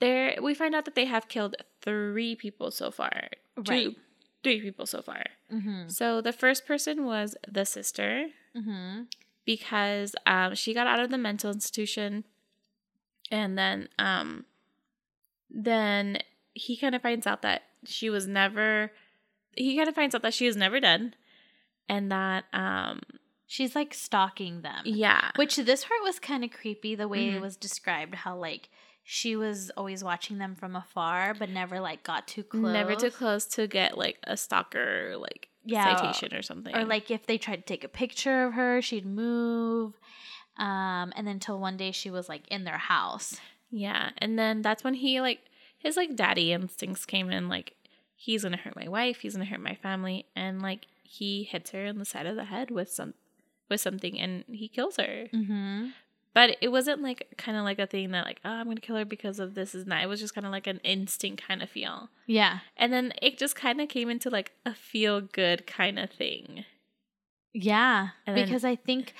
[0.00, 3.28] there we find out that they have killed three people so far
[3.64, 3.96] Two- Right.
[4.42, 5.88] three people so far Mm-hmm.
[5.88, 8.26] so the first person was the sister
[8.56, 9.02] Mm-hmm.
[9.44, 12.24] because um, she got out of the mental institution
[13.30, 14.44] and then um,
[15.50, 16.18] then
[16.54, 18.90] he kind of finds out that she was never
[19.54, 21.16] he kind of finds out that she was never dead
[21.88, 23.00] and that um
[23.48, 24.82] She's like stalking them.
[24.84, 27.36] yeah Which this part was kind of creepy the way Mhm.
[27.36, 28.16] it was described.
[28.16, 28.68] How like
[29.04, 32.72] she was always watching them from afar, but never like got too close.
[32.72, 37.08] never too close to get like a stalker like Yeah, citation or something or like
[37.08, 39.94] if they tried to take a picture of her she'd move
[40.58, 43.38] um and then till one day she was like in their house.
[43.70, 45.40] Yeah and then that's when he like
[45.78, 47.74] his like daddy instincts came in like
[48.14, 51.84] he's gonna hurt my wife he's gonna hurt my family and like he hits her
[51.84, 53.14] in the side of the head with some
[53.68, 55.26] with something and he kills her.
[55.34, 55.88] Mm-hmm.
[56.32, 58.96] but it wasn't like kind of like a thing that like oh i'm gonna kill
[58.96, 60.02] her because of this and that.
[60.02, 62.08] It was just kind of like an instinct kind of feel.
[62.26, 62.60] Yeah.
[62.76, 66.64] And then it just kind of came into like a feel good kind of thing
[67.56, 69.14] yeah And then- because i think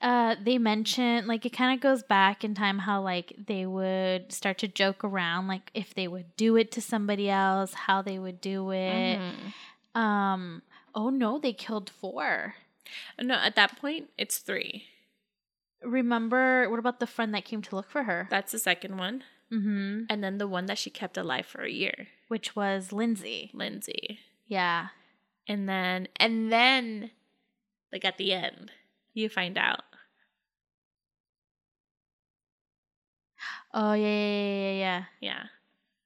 [0.00, 4.32] uh they mentioned like it kind of goes back in time how like they would
[4.32, 8.18] start to joke around like if they would do it to somebody else how they
[8.18, 9.18] would do it.
[9.20, 10.00] Mhm.
[10.00, 10.62] um
[10.94, 12.54] oh no they killed four.
[13.20, 14.84] No at that point it's three.
[15.84, 18.26] Remember what about the friend that came to look for her?
[18.30, 19.24] That's the second one.
[19.52, 20.04] Mm-hmm.
[20.08, 22.08] and then the one that she kept alive for a year.
[22.28, 23.50] Which was lindsay.
[23.52, 24.18] Lindsay.
[24.46, 24.88] Yeah.
[25.46, 27.10] And then and then
[27.92, 28.70] like at the end
[29.14, 29.82] you find out
[33.74, 35.42] oh yeah yeah yeah yeah, yeah.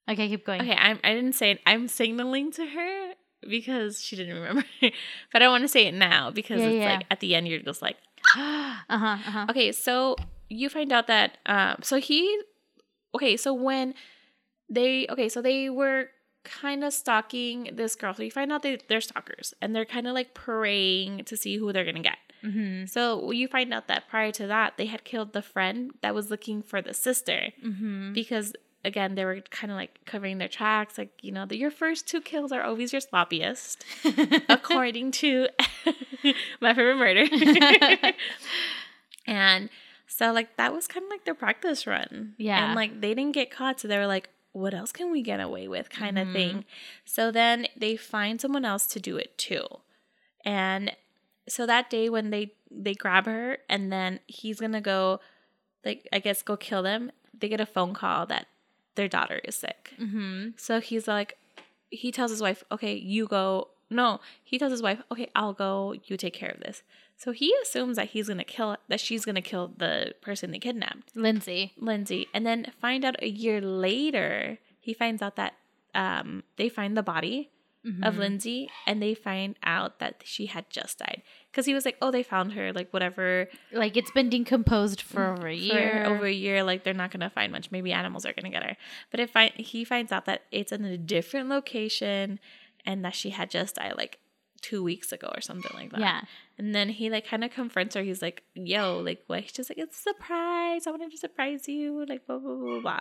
[0.07, 3.13] yeah okay keep going okay I'm, i didn't say it i'm signaling to her
[3.49, 4.65] because she didn't remember
[5.33, 6.95] but i want to say it now because Yeah, it's yeah.
[6.97, 7.97] like at the end you're just like
[8.37, 10.17] uh-huh uh-huh okay so
[10.49, 12.41] you find out that um so he
[13.15, 13.95] okay so when
[14.69, 16.09] they okay so they were
[16.47, 20.07] kind of stalking this girl so you find out they, they're stalkers and they're kind
[20.07, 22.87] of like preying to see who they're gonna get mm-hmm.
[22.87, 26.31] so you find out that prior to that they had killed the friend that was
[26.31, 28.13] looking for the sister Mm-hmm.
[28.13, 28.53] because
[28.85, 32.07] again they were kind of like covering their tracks like you know the, your first
[32.07, 33.79] two kills are always your sloppiest
[34.49, 35.49] according to
[36.61, 37.27] my favorite murder
[39.27, 39.69] and
[40.07, 42.67] so like that was kind of like their practice run Yeah.
[42.67, 45.41] and like they didn't get caught so they were like what else can we get
[45.41, 46.33] away with kind of Mhm.
[46.33, 46.65] thing
[47.05, 49.67] so then they find someone else to do it too
[50.45, 50.95] and
[51.49, 55.21] so that day when they they grab her and then he's gonna go
[55.85, 58.47] like i guess go kill them they get a phone call that
[58.95, 60.49] their daughter is sick mm-hmm.
[60.57, 61.37] so he's like,
[61.91, 63.69] he tells his wife, okay, you go.
[63.91, 65.95] No, he tells his wife, okay, I'll go.
[66.07, 66.83] You take care of this.
[67.17, 71.17] So he assumes that he's gonna kill, that she's gonna kill the person they kidnapped,
[71.17, 71.73] lindsay.
[71.79, 75.55] Lindsay, and then find out a year later, he finds out that
[75.95, 77.51] um, they find the body
[78.03, 78.19] of Mhm.
[78.19, 81.23] Lindsay, and they find out that she had just died.
[81.51, 85.33] Because he was like, oh, they found her, like whatever, like it's been decomposed for
[85.33, 86.05] over a for year.
[86.05, 87.71] over a year like they're not gonna find much.
[87.71, 88.77] Maybe animals are gonna get her.
[89.11, 92.41] But if I, he finds out that it's in a different location
[92.85, 93.95] and that she had just died.
[93.97, 94.19] Like
[94.69, 96.01] two weeks ago or something like that.
[96.01, 96.21] Yeah.
[96.59, 98.03] And then he like kind of confronts her.
[98.03, 100.87] He's like yo like what he's just like it's a surprise.
[100.87, 103.01] I wanted to surprise you like blah blah blah blah, blah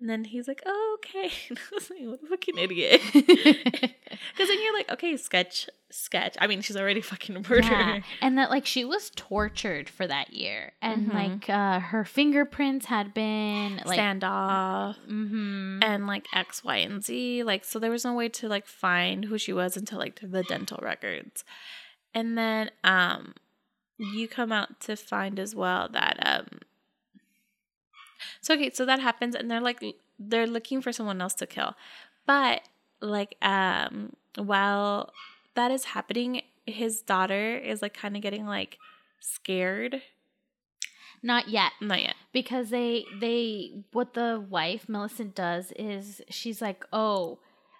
[0.00, 4.48] and then he's like oh, okay and i was like what a fucking idiot because
[4.48, 8.00] then you're like okay sketch sketch i mean she's already fucking a murderer Yeah.
[8.22, 10.72] And that like she was tortured for that year.
[10.80, 11.14] And Mhm.
[11.14, 15.80] like uh her fingerprints had been like standoff mm-hmm.
[15.82, 17.42] and like X, Y, and Z.
[17.42, 20.42] Like, so there was no way to like find who she was until like the
[20.44, 21.44] dental records.
[22.14, 23.34] And then um
[23.98, 26.60] you come out to find as well that um
[28.40, 29.82] so okay, so that happens and they're like
[30.18, 31.74] they're looking for someone else to kill.
[32.26, 32.62] But
[33.00, 35.12] like um while
[35.54, 38.78] that is happening, his daughter is like kind of getting like
[39.20, 40.02] scared.
[41.22, 41.72] not yet.
[41.80, 42.14] Not yet.
[42.32, 47.38] Because they they what the wife Millicent does is she's like, Oh,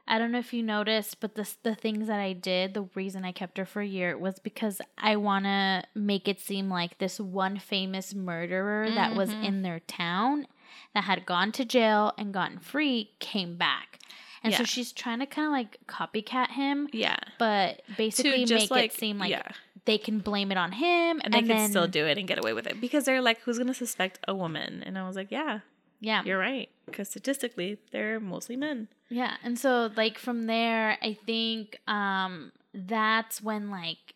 [0.09, 3.25] I don't know if you noticed, but the the things that I did, the reason
[3.25, 6.99] I kept her for a year was because I want to make it seem like
[6.99, 9.45] this one famous murderer that was Mhm.
[9.45, 10.47] in their town
[10.95, 13.99] that had gone to jail and gotten free came back.
[14.43, 17.17] And so she's trying to kind of like copycat him, Yeah.
[17.39, 19.43] but basically make it seem like yeah,
[19.85, 22.55] they can blame it on him and they can still do it and get away
[22.55, 24.83] with it because they're like, who's gonna suspect a woman?
[24.85, 25.61] And I was like, yeah,
[26.01, 26.23] Yeah.
[26.25, 28.89] you're right, because statistically they're mostly men.
[29.11, 34.15] Yeah, and so like from there, I think um that's when like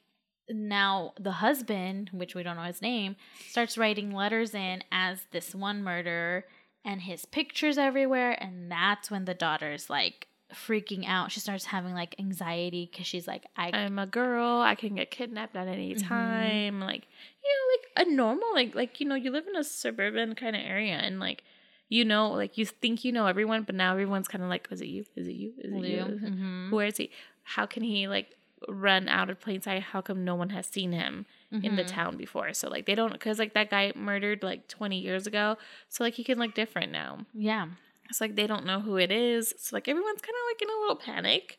[0.49, 3.17] now the husband, which we don't know his name,
[3.49, 6.45] starts writing letters in as this one murderer
[6.85, 11.33] and his pictures everywhere and that's when the daughter's like freaking out.
[11.33, 14.61] She starts having like anxiety cuz she's like I I'm a girl.
[14.61, 16.07] I can get kidnapped at any Mhm.
[16.07, 16.81] time.
[16.81, 17.07] Like,
[17.43, 17.67] you know,
[18.03, 20.95] like a normal, like, like you know, you live in a suburban kind of area,
[20.97, 21.43] and like,
[21.89, 24.81] you know, like you think you know everyone, but now everyone's kind of like, is
[24.81, 25.05] it you?
[25.17, 25.53] Is it you?
[25.59, 26.21] Is it you?
[26.31, 26.71] Mhm.
[26.73, 27.11] Where is he?
[27.43, 28.37] How can he like
[28.69, 29.83] run out of plain sight?
[29.83, 31.89] How come no one has seen him in the Mhm.
[31.89, 32.55] town before?
[32.55, 36.15] So like they don't, because like that guy murdered like 20 years ago, so like
[36.15, 37.27] he can look different now.
[37.35, 37.69] Yeah.
[38.09, 39.55] It's like they don't know who it is.
[39.59, 41.59] So like everyone's kind of like in a little panic.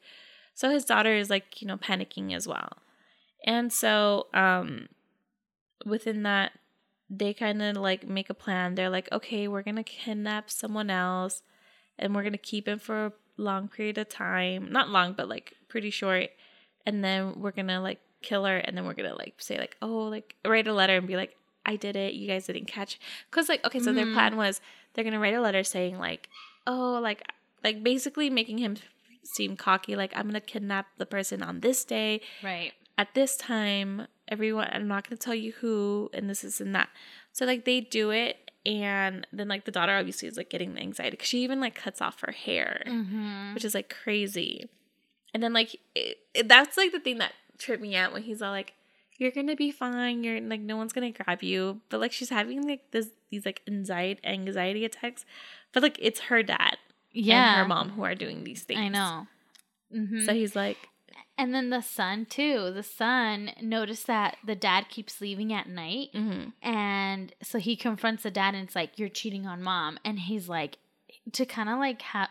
[0.56, 2.70] So his daughter is like, you know, panicking as well.
[3.46, 4.88] And so um
[5.86, 6.54] within that
[7.10, 8.76] they kind of like make a plan.
[8.76, 11.44] They're like, "Okay, we're going to kidnap someone else
[12.00, 14.72] and we're going to keep him for a long period of time.
[14.72, 16.30] Not long, but like pretty short.
[16.86, 19.58] And then we're going to like kill her and then we're going to like say
[19.60, 22.13] like, "Oh, like write a letter and be like, I did it.
[22.15, 23.00] You guys didn't catch."
[23.32, 24.13] Cuz like okay, so their Mhm.
[24.13, 24.62] plan was
[24.94, 26.30] they're going to write a letter saying like,
[26.65, 27.22] "Oh, like
[27.63, 28.78] like basically making him
[29.24, 32.74] seem cocky like I'm going to kidnap the person on this day Right.
[32.98, 36.74] at this time, everyone, I'm not going to tell you who, and this is and
[36.76, 36.90] that.
[37.34, 40.82] So, like, they do it, and then, like, the daughter obviously is, like, getting the
[40.82, 43.54] anxiety because she even, like, cuts off her hair, Mhm.
[43.54, 44.70] which is, like, crazy.
[45.34, 48.42] And then, like, it, it- that's, like, the thing that tripped me out when he's
[48.42, 48.74] all like,
[49.18, 50.26] you're gonna be fine.
[50.26, 53.62] You're like no one's gonna grab you, but like she's having like this these like
[53.66, 55.24] anxiety anxiety attacks,
[55.72, 56.76] but like it's her dad
[57.14, 57.52] Yeah.
[57.52, 58.82] and her mom who are doing these things.
[58.82, 59.28] I know.
[59.96, 60.26] Mhm.
[60.26, 60.90] So he's like,
[61.38, 62.71] And then the son too.
[62.71, 66.50] The son noticed that the dad keeps leaving at night, mm-hmm.
[66.62, 70.48] and so he confronts the dad, and it's like you're cheating on mom, and he's
[70.48, 70.78] like
[71.34, 72.30] to kind of like have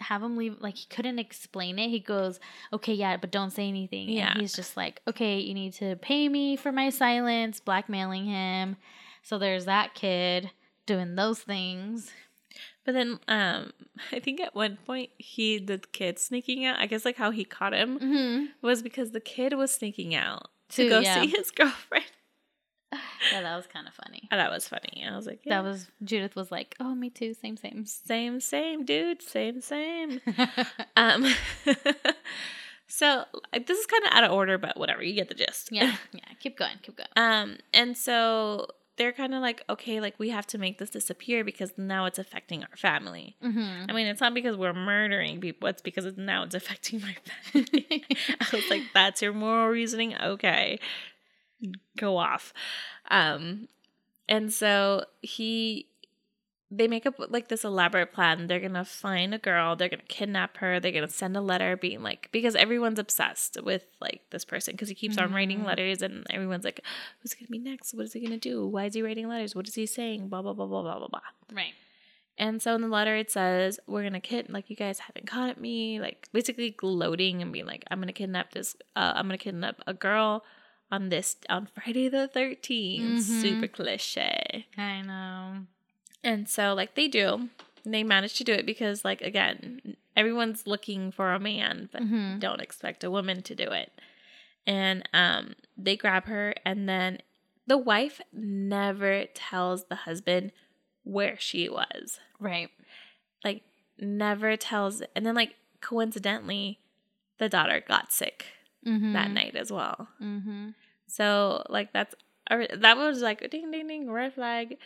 [0.00, 0.56] have him leave.
[0.60, 1.90] Like he couldn't explain it.
[1.90, 2.38] He goes,
[2.72, 4.30] "Okay, yeah, but don't say anything." Yeah.
[4.30, 8.76] And he's just like, "Okay, you need to pay me for my silence," blackmailing him.
[9.22, 10.50] So there's that kid
[10.86, 12.12] doing those things.
[12.86, 13.72] But then, um,
[14.12, 16.78] I think at one point he the kid sneaking out.
[16.78, 18.44] I guess like how he caught him Mm-hmm.
[18.62, 21.20] was because the kid was sneaking out to go yeah.
[21.20, 22.06] see his girlfriend.
[23.32, 24.28] Yeah, that was kind of funny.
[24.30, 25.04] Oh, that was funny.
[25.06, 28.40] I was like, yeah, That was Judith was like, "Oh, me too, same, same." same,
[28.40, 30.20] same, dude, same, same.
[30.96, 31.26] um,
[32.88, 35.02] so this is kind of out of order, but whatever.
[35.02, 35.70] You get the gist.
[35.72, 36.20] yeah, yeah.
[36.38, 37.08] Keep going, keep going.
[37.16, 41.44] Um, and so they're kind of like, okay, like we have to make this disappear
[41.44, 43.36] because now it's affecting our family.
[43.42, 43.90] Mm-hmm.
[43.90, 47.16] I mean, it's not because we're murdering people; it's because it's, now it's affecting my
[47.52, 48.04] family.
[48.40, 50.14] I was like, "That's your moral reasoning?
[50.16, 50.78] Okay,
[51.96, 52.52] go off."
[53.10, 53.68] Um,
[54.28, 55.88] and so he,
[56.70, 58.46] they make up like this elaborate plan.
[58.48, 59.76] They're gonna find a girl.
[59.76, 60.80] They're gonna kidnap her.
[60.80, 64.88] They're gonna send a letter, being like, because everyone's obsessed with like this person because
[64.88, 65.66] he keeps on writing Mhm.
[65.66, 66.80] letters, and everyone's like,
[67.20, 67.94] "Who's gonna be next?
[67.94, 68.66] What is he gonna do?
[68.66, 69.54] Why is he writing letters?
[69.54, 70.28] What is he saying?
[70.28, 71.20] Blah blah blah blah blah blah blah."
[71.52, 71.74] Right.
[72.38, 75.60] And so in the letter it says, We're gonna kid like you guys haven't caught
[75.60, 79.80] me, like basically gloating and being like, I'm gonna kidnap this uh, I'm gonna kidnap
[79.86, 80.44] a girl
[80.90, 83.20] on this on Friday the 13th.
[83.20, 83.40] Mhm.
[83.40, 84.66] Super cliche.
[84.76, 85.66] I know.
[86.26, 87.48] And so like they do.
[87.84, 92.40] They manage to do it because like again, everyone's looking for a man, but Mhm.
[92.40, 93.92] don't expect a woman to do it.
[94.66, 97.18] And um they grab her and then
[97.66, 100.52] the wife never tells the husband
[101.04, 102.70] where she was Right.
[103.44, 103.62] like
[103.98, 106.80] never tells and then like coincidentally
[107.38, 108.46] the daughter got sick
[108.84, 109.12] Mm-hmm.
[109.12, 110.70] that night as well Mm-hmm.
[111.06, 112.14] so like that's
[112.50, 114.76] that was like ding ding ding red flag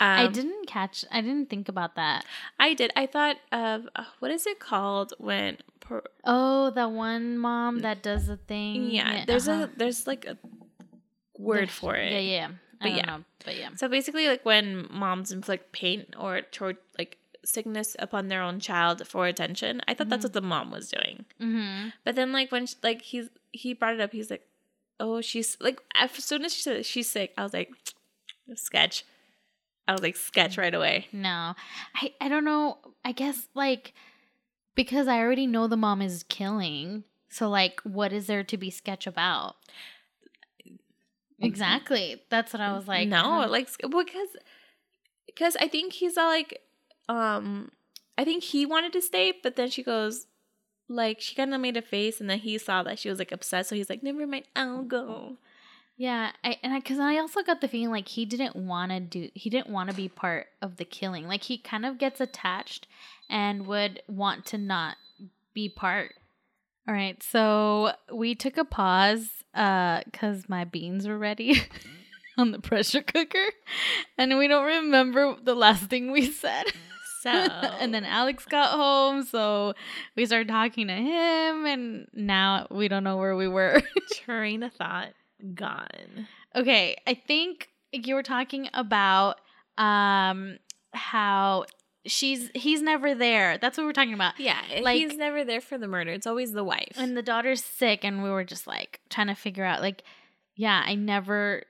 [0.00, 1.04] um, I didn't catch.
[1.10, 2.24] I didn't think about that.
[2.60, 7.38] i did i thought of uh, what is it called when per, Oh, the one
[7.38, 8.90] mom that does the thing.
[8.90, 9.68] yeah there's uh-huh.
[9.74, 10.36] a there's like a
[11.38, 12.48] word for it Yeah, yeah.
[12.48, 13.06] I But don't yeah.
[13.06, 13.68] know, but yeah.
[13.76, 19.06] so basically like when moms inflict pain or toward like sickness upon their own child
[19.06, 20.28] for attention i thought that's Mhm.
[20.28, 21.88] what the mom was doing Mm-hmm.
[22.04, 24.44] But then, like when sh like he's he brought it up, he's like,
[24.98, 27.70] "Oh, she's like." As soon as she said she's sick, I was like,
[28.54, 29.04] "Sketch."
[29.88, 31.06] I was like, "Sketch" right away.
[31.12, 31.54] No,
[31.94, 32.78] I I don't know.
[33.04, 33.92] I guess like
[34.74, 37.04] Because I already know the mom is killing.
[37.28, 39.56] So like what is there to be sketch about?
[41.40, 42.22] Exactly.
[42.30, 43.08] That's what I was like.
[43.08, 44.28] no, uh, like because
[45.26, 46.62] because I think he's all like,
[47.08, 47.70] um,
[48.16, 50.26] I think he wanted to stay, but then she goes,
[50.88, 53.32] like she kind of made a face, and then he saw that she was like
[53.32, 55.36] upset, so he's like, never mind, I'll go.
[55.96, 59.00] Yeah, I, and I because I also got the feeling like he didn't want to
[59.00, 61.26] do he didn't want to be part of the killing.
[61.26, 62.86] Like he kind of gets attached
[63.30, 64.96] and would want to not
[65.54, 66.14] be part.
[66.86, 71.62] All right, so we took a pause uh cuz my beans were ready
[72.36, 73.46] on the pressure cooker
[74.18, 76.64] and we don't remember the last thing we said.
[77.22, 77.30] So
[77.80, 79.72] and then Alex got home, so
[80.14, 83.82] we started talking to him and now we don't know where we were.
[84.12, 85.14] train of thought
[85.54, 86.28] gone.
[86.54, 89.40] Okay, I think you were talking about
[89.78, 90.58] um
[90.92, 91.64] how
[92.06, 93.58] she's he's never there.
[93.58, 94.38] That's what we're talking about.
[94.38, 96.12] Yeah, Like- he's never there for the murder.
[96.12, 96.94] It's always the wife.
[96.96, 100.02] And the daughter's sick and we were just like trying to figure out like
[100.54, 101.62] yeah, I never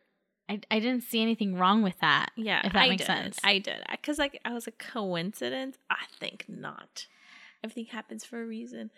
[0.49, 2.29] I, I didn't see anything wrong with that.
[2.37, 3.07] yeah, if that I makes did.
[3.07, 3.39] sense.
[3.43, 5.77] I did because like I was a coincidence.
[5.91, 7.07] I think not.
[7.65, 8.91] Everything happens for a reason.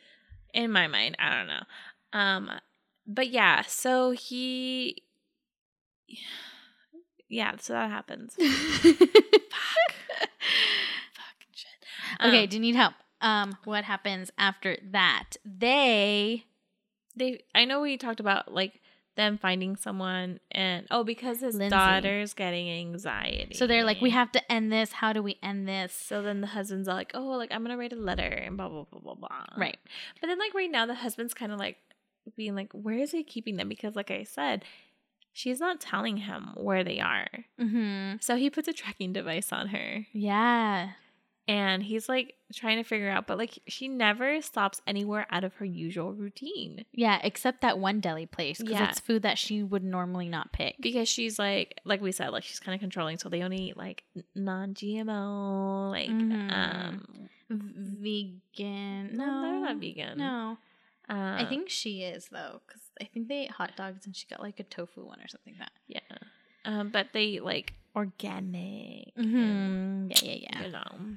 [0.53, 1.63] In my mind, I don't know.
[2.13, 2.51] Um,
[3.09, 5.03] but yeah, so he.
[7.29, 8.35] Yeah, so that happens.
[8.35, 8.47] Fuck.
[11.15, 11.79] Fucking shit.
[12.21, 12.95] okay, Um, do you need help?
[13.21, 15.31] Um what happens after that?
[15.45, 16.45] They
[17.17, 18.81] they I know we talked about like
[19.17, 21.77] them finding someone and oh because his Lindsay.
[21.77, 23.55] daughter's getting anxiety.
[23.55, 24.93] so they're like we have to end this.
[24.93, 25.93] How do we end this?
[25.93, 28.69] so then the husband's all like, Oh, like I'm gonna write a letter and blah
[28.69, 29.45] blah blah blah blah.
[29.57, 29.77] Right.
[30.21, 31.77] But then like right now the husband's kinda like
[32.37, 33.69] being like, Where is he keeping them?
[33.69, 34.65] Because like I said,
[35.33, 37.29] she's not telling him where they are.
[37.61, 38.23] Mhm.
[38.23, 40.93] So he puts a tracking device on her Yeah.
[41.47, 45.55] and he's like trying to figure out, but like she never stops anywhere out of
[45.55, 46.85] her usual routine.
[46.93, 48.89] Yeah, except that one deli place because Yeah.
[48.89, 50.77] it's food that she would normally not pick.
[50.81, 53.77] because she's like like we said like she's kind of controlling so they only eat
[53.77, 56.53] like non-gmo like Mhm.
[56.53, 59.11] um vegan?
[59.17, 60.59] no, No, they're not vegan No,
[61.09, 64.27] uh, I think she is though, because I think they ate hot dogs and she
[64.27, 65.73] got like a tofu one or something like that.
[65.87, 66.19] yeah
[66.65, 70.09] um but they eat, like organic Mm-hmm.
[70.11, 70.63] Yeah, yeah, yeah.
[70.65, 71.17] you know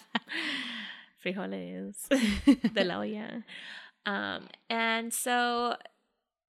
[1.23, 2.07] frijoles
[2.73, 3.43] de la olla
[4.05, 5.75] um and so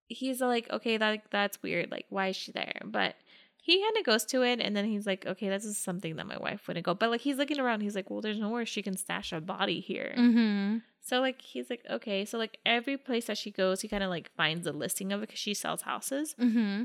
[0.08, 3.14] he's like okay that that's weird like why is she there but
[3.62, 6.26] he kind of goes to it and then he's like okay this is something that
[6.26, 8.82] my wife wouldn't go but like he's looking around he's like well there's nowhere she
[8.82, 10.78] can stash a body here mm-hmm.
[11.02, 14.10] so like he's like okay so like every place that she goes he kind of
[14.10, 16.84] like finds a listing of it because she sells houses Mm-hmm.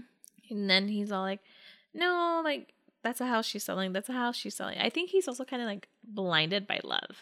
[0.50, 1.40] and then he's all like
[1.94, 5.28] no like that's a house she's selling that's a house she's selling i think he's
[5.28, 7.18] also kind of like blinded by love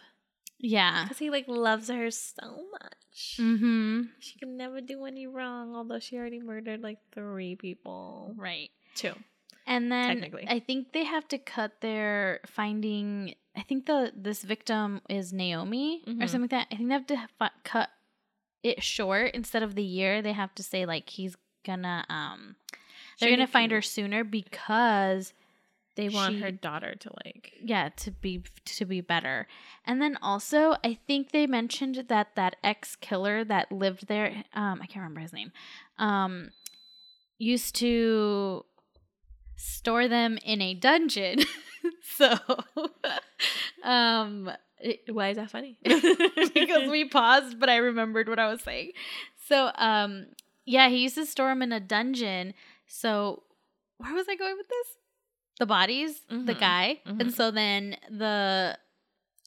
[0.60, 1.04] Yeah.
[1.04, 4.02] because he like loves her so much Mm-hmm.
[4.20, 8.72] she can never do any wrong although she already murdered like three people Right.
[8.96, 9.14] two
[9.66, 10.46] And then Technically.
[10.48, 13.36] I think they have to cut their finding.
[13.56, 16.30] I think the this victim is Naomi or Mhm.
[16.30, 16.68] something like that.
[16.72, 17.90] I think they have to cut
[18.62, 20.22] it short instead of the year.
[20.22, 22.56] They have to say like he's gonna um
[23.20, 25.34] they're gonna find her sooner because
[25.96, 29.48] they want she- her daughter to like yeah to be to be better.
[29.86, 34.82] And then also I think they mentioned that that ex killer that lived there um
[34.82, 35.52] I can't remember his name
[35.98, 36.50] um
[37.38, 38.66] used to
[39.56, 41.40] store them in a dungeon.
[42.18, 42.38] so
[43.84, 48.62] um it- why is that funny because we paused but I remembered what I was
[48.62, 48.92] saying.
[49.48, 50.28] So um
[50.66, 52.54] yeah, he used to store them in a dungeon.
[52.88, 53.44] So
[53.98, 54.88] where was I going with this?
[55.60, 57.00] The bodies, the Mhm, guy.
[57.06, 57.20] mhm.
[57.22, 58.78] And so then the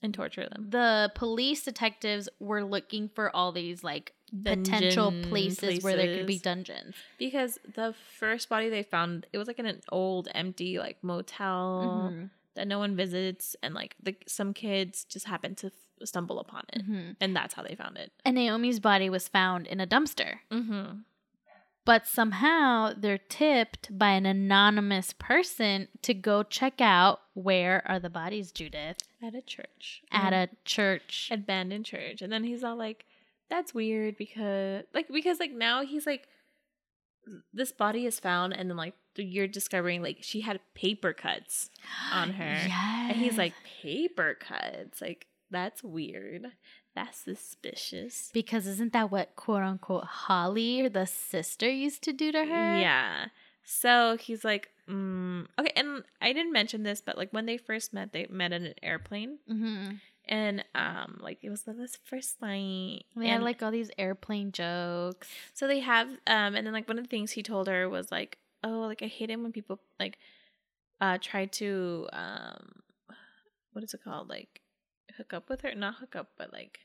[0.02, 4.12] and torture them the police detectives were looking for all these like
[4.44, 6.94] potential Dungeon places, where there could be dungeons.
[7.18, 12.10] because the first body they found it was like in an old empty like motel
[12.12, 12.30] Mhm.
[12.54, 15.72] that no one visits and like the some kids just happened to f-
[16.08, 17.16] stumble upon it Mhm.
[17.20, 20.40] and that's how they found it And Naomi's body was found in a dumpster.
[20.50, 21.00] mm-hmm.
[21.84, 28.10] But somehow they're tipped by an anonymous person to go check out where are the
[28.10, 28.96] bodies, Judith?
[29.22, 31.28] at a church At a church.
[31.30, 33.06] abandoned church and then he's all like
[33.48, 36.28] that's weird because like because like now he's like
[37.52, 41.70] this body is found and then like you're discovering like she had paper cuts
[42.12, 42.44] on her.
[42.44, 43.12] Yes.
[43.12, 46.46] and he's like paper cuts like that's weird
[46.94, 52.32] that's suspicious because isn't that what quote unquote Holly or the sister used to do
[52.32, 52.78] to her?
[52.78, 53.26] yeah
[53.64, 57.92] so he's like mm, okay, and I didn't mention this, but like when they first
[57.92, 59.94] met, they met in an airplane, Mm-hmm.
[60.28, 63.04] And um, like it was this first night.
[63.16, 65.28] They had like all these airplane jokes.
[65.54, 68.10] so they have um, and then like one of the things he told her was
[68.10, 70.18] like, oh, like I hate it when people like
[71.00, 72.82] uh try to um,
[73.72, 74.60] what is it called, like
[75.16, 76.80] hook up with her, not hook up, but like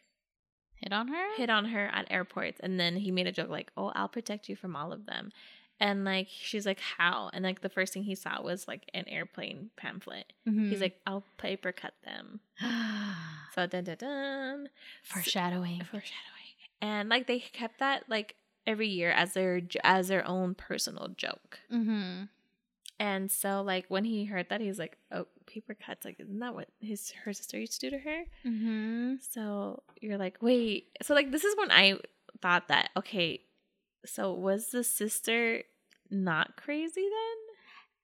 [0.76, 1.36] Hit on her?
[1.38, 4.50] hit on her at airports and then he made a joke like oh i'll protect
[4.50, 5.32] you from all of them
[5.82, 9.04] and like she's like how and like the first thing he saw was like an
[9.10, 10.70] airplane pamphlet Mhm.
[10.70, 12.40] he's like i'll paper cut them
[13.56, 14.70] so dun dun dun
[15.04, 15.82] foreshadowing.
[15.84, 18.36] foreshadowing and like they kept that like
[18.68, 22.24] every year as their as their own personal joke Mm-hmm.
[23.00, 26.54] and so like when he heard that he's like oh paper cuts like isn't that
[26.54, 29.16] what his her sister used to do to her Mm-hmm.
[29.32, 30.88] So you're like, wait.
[31.02, 31.98] So like this is when I
[32.42, 33.42] thought that, okay,
[34.06, 35.64] so was the sister
[36.12, 37.38] not crazy then?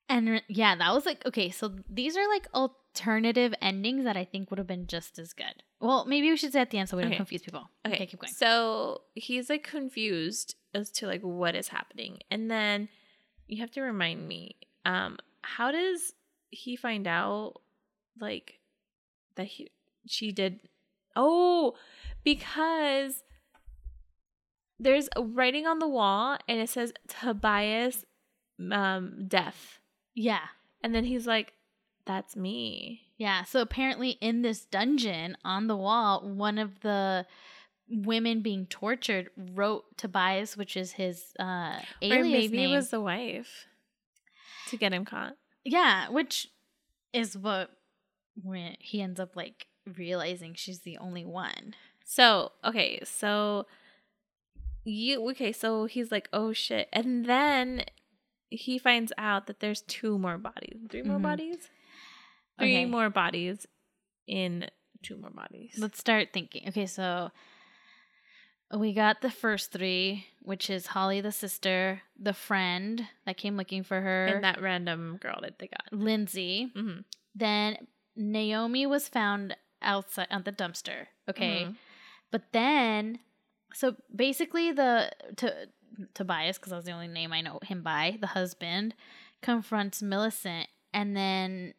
[0.10, 1.50] And yeah, that was like okay.
[1.50, 5.64] So these are like alternative endings that I think would have been just as good.
[5.82, 7.18] Well, maybe we should say at the end so we don't Okay.
[7.18, 7.70] confuse people.
[7.86, 8.32] Okay, keep going.
[8.34, 12.20] So he's like confused as to like what is happening.
[12.32, 12.88] And then
[13.48, 14.56] you have to remind me,
[14.86, 16.14] um, how does
[16.50, 17.62] he find out
[18.20, 18.60] like
[19.36, 19.70] that he
[20.08, 20.62] she did
[21.16, 21.76] oh
[22.24, 23.24] because
[24.80, 28.06] there's a writing on the wall and it says Tobias
[28.72, 29.80] um death.
[30.16, 30.46] Yeah,
[30.84, 31.54] And then he's like,
[32.06, 33.02] That's me.
[33.18, 33.44] yeah.
[33.44, 37.26] So apparently, in this dungeon on the wall, one of the
[37.90, 42.72] women being tortured wrote Tobias, which is his uh, alias or maybe name.
[42.72, 43.66] it was the wife
[44.70, 45.38] to get him caught.
[45.64, 46.50] Yeah, which
[47.14, 47.70] is what
[48.44, 51.76] when he ends up like realizing she's the only one.
[52.06, 53.68] So, okay, so
[54.88, 57.84] you okay, so he's like, "Oh shit." And then
[58.50, 60.80] he finds out that there's two more bodies.
[60.90, 61.24] 3 more Mhm.
[61.24, 61.70] bodies?
[62.58, 62.86] Three Okay.
[62.86, 63.68] more bodies
[64.26, 64.70] in
[65.04, 65.76] two more bodies.
[65.78, 66.68] Let's start thinking.
[66.70, 67.32] Okay, so
[68.74, 73.84] we got the first three, which is Holly the sister, the friend that came looking
[73.84, 75.92] for her, and that random girl that they got.
[75.92, 76.72] Lindsay.
[76.76, 77.04] Mhm.
[77.36, 81.08] Then Naomi was found outside on the dumpster.
[81.30, 81.66] Okay.
[81.66, 81.76] Mhm.
[82.32, 83.20] But then,
[83.74, 85.54] so basically, the to
[86.14, 88.94] Tobias, because that's the only name I know him by, the husband
[89.42, 91.74] confronts Millicent and then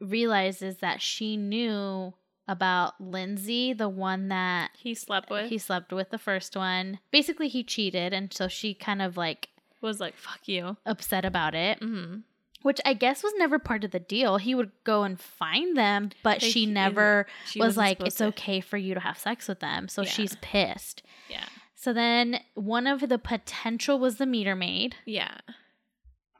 [0.00, 2.14] realizes that she knew
[2.48, 5.48] about Lindsay, the one that He slept with.
[5.50, 6.98] he slept with the first one.
[7.10, 9.48] Basically, he cheated, and so she kind of like
[9.80, 12.20] was like, "Fuck you." upset about it, Mm-hmm.
[12.62, 14.36] Which I guess was never part of the deal.
[14.36, 18.26] He would go and find them, but Like, she never She was like, it's to-
[18.26, 19.88] okay for you to have sex with them.
[19.88, 20.10] So Yeah.
[20.10, 21.02] she's pissed.
[21.28, 21.44] Yeah.
[21.74, 24.96] So then one of the potential was the meter maid.
[25.06, 25.38] Yeah.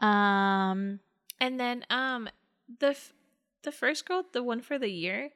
[0.01, 1.01] Um
[1.41, 2.29] And then um
[2.79, 3.13] the f-
[3.63, 5.31] the first girl, the one for the year,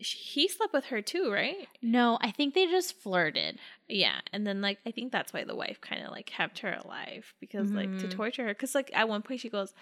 [0.00, 1.68] he slept with her too, right?
[1.82, 3.58] no, I think they just flirted.
[3.88, 6.72] Yeah, and then like I think that's why the wife kind of like kept her
[6.84, 8.10] alive because like to Mhm.
[8.10, 8.54] torture her.
[8.54, 9.74] Because like at one point she goes,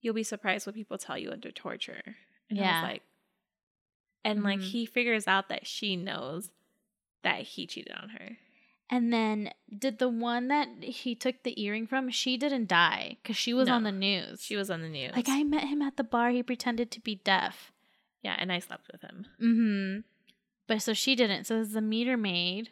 [0.00, 2.02] "You'll be surprised what people tell you under torture."
[2.50, 2.80] And I Yeah.
[2.82, 3.02] was like,
[4.24, 4.70] and like Mhm.
[4.70, 6.50] he figures out that she knows
[7.22, 8.36] that he cheated on her.
[8.90, 13.36] And then did the one that he took the earring from, she didn't die cuz
[13.36, 14.42] she was on the news.
[14.42, 15.12] She was on the news.
[15.14, 17.72] like I met him at the bar, he pretended to be deaf.
[18.22, 19.26] Yeah, and I slept with him.
[19.42, 20.00] Mm-hmm.
[20.66, 21.44] But so she didn't.
[21.44, 22.70] So it's the meter maid.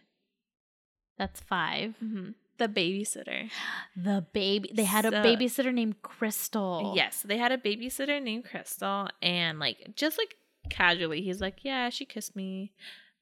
[1.19, 1.97] That's 5.
[1.99, 2.29] hmm
[2.59, 3.51] The babysitter.
[3.97, 6.93] The baby they had a babysitter named Crystal.
[6.95, 10.35] Yes, they had a babysitter named Crystal, and like just like
[10.69, 12.73] casually, he's like, "Yeah, she kissed me,"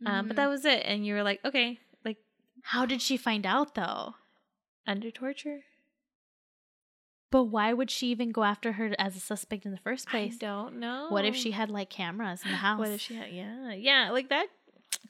[0.07, 0.83] um, but that was it.
[0.85, 2.18] And you were like, "Okay, like
[2.62, 4.14] How did she find out though?
[4.87, 5.61] under torture."
[7.35, 10.35] But why would she even go after her as a suspect in the first place?
[10.35, 11.07] I don't know.
[11.09, 12.78] What if she had like cameras in the house?
[12.78, 13.32] What if she had?
[13.32, 14.47] Yeah, yeah, like that.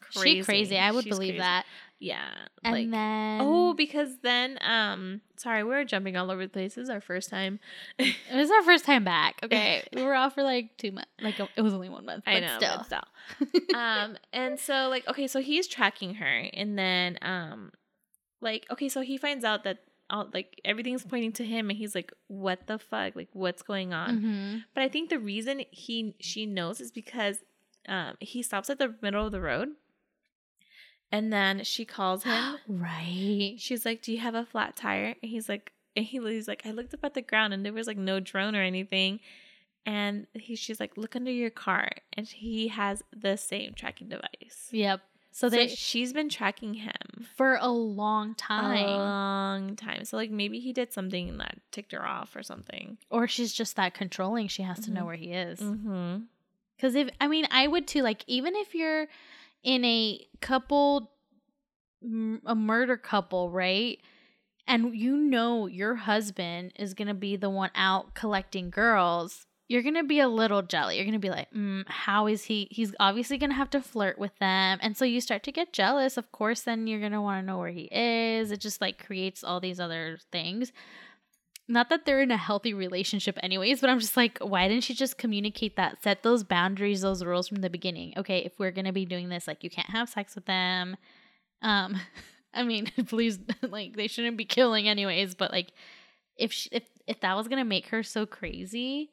[0.08, 0.78] She crazy.
[0.78, 1.40] I would She's believe crazy.
[1.40, 1.66] that.
[1.98, 2.30] Yeah,
[2.62, 6.76] And like then oh, because then um, sorry, we're jumping all over the place.
[6.76, 7.60] This is our first time.
[7.98, 9.40] it was our first time back.
[9.42, 11.10] Okay, we were off for like two months.
[11.20, 12.24] Like it was only one month.
[12.26, 12.76] I know, still.
[12.78, 13.74] but still.
[13.78, 17.70] um and so like okay so he's tracking her and then um
[18.40, 19.80] like okay so he finds out that
[20.14, 23.14] all like everything's pointing to him and he's like what the fuck?
[23.16, 24.10] Like what's going on?
[24.20, 24.64] Mhm.
[24.74, 27.38] but i think the reason he she knows is because
[27.88, 29.68] um he stops at the middle of the road
[31.12, 32.56] and then she calls him.
[32.68, 33.56] Right.
[33.58, 35.14] she's like do you have a flat tire?
[35.22, 37.72] And he's like and he, he's like i looked up at the ground and there
[37.72, 39.20] was like no drone or anything.
[39.86, 41.88] And he she's like look under your car.
[42.14, 44.68] And he has the same tracking device.
[44.70, 45.00] Yep.
[45.36, 48.78] So So they she's been tracking him for a long time.
[48.78, 50.04] a long time.
[50.04, 52.98] So like maybe he did something that ticked her off or something.
[53.10, 54.46] or she's just that controlling.
[54.46, 55.06] She has to know Mhm.
[55.06, 55.58] where he is.
[55.58, 56.18] Mm-hmm.
[56.76, 58.02] Because if I mean, I would too.
[58.02, 59.08] Like even if you're
[59.64, 61.10] in a couple,
[62.02, 63.98] m- a murder couple, right?
[64.68, 69.46] And you know your husband is gonna be the one out collecting girls.
[69.68, 70.96] You're gonna be a little jelly.
[70.96, 72.68] You're gonna be like, mm, how is he?
[72.70, 76.16] He's obviously gonna have to flirt with them, and so you start to get jealous.
[76.16, 78.50] Of course, then you're gonna want to know where he is.
[78.50, 80.72] It just like creates all these other things
[81.66, 84.94] not that they're in a healthy relationship anyways but i'm just like why didn't she
[84.94, 88.92] just communicate that set those boundaries those rules from the beginning okay if we're gonna
[88.92, 90.96] be doing this like you can't have sex with them
[91.62, 91.96] um
[92.54, 95.72] i mean please like they shouldn't be killing anyways but like
[96.36, 99.10] if she, if if that was gonna make her so crazy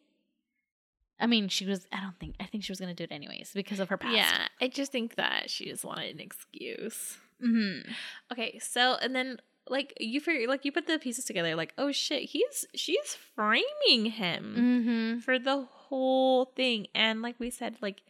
[1.22, 3.52] i mean she was i don't think i think she was gonna do it anyways
[3.54, 7.18] because of her past Yeah, I just think that she just wanted an excuse.
[7.42, 7.90] mm-hmm.
[8.34, 9.38] Okay, so and then
[9.70, 14.06] like you figure like you put the pieces together like oh shit he's she's framing
[14.12, 15.20] him Mm-hmm.
[15.20, 18.02] for the whole thing and like we said like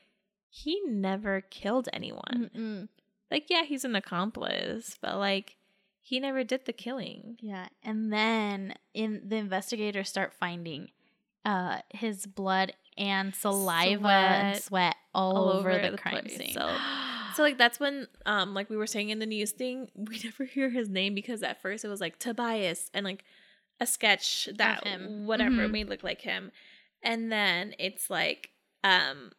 [0.50, 2.88] he never killed anyone Mm-mm.
[3.30, 5.58] like yeah he's an accomplice but like
[6.00, 10.90] he never did the killing Yeah, and then in the investigators start finding
[11.46, 16.38] uh his blood and saliva and Sweat sweat all, over, the, crime place.
[16.38, 16.54] scene.
[16.54, 16.76] So,
[17.36, 20.46] so like that's when um like we were saying in the news thing, we never
[20.46, 23.24] hear his name because at first it was like Tobias and like
[23.80, 24.84] a sketch that
[25.26, 25.72] whatever Mhm.
[25.72, 26.52] made look like him.
[27.02, 28.50] And then it's like
[28.84, 29.32] um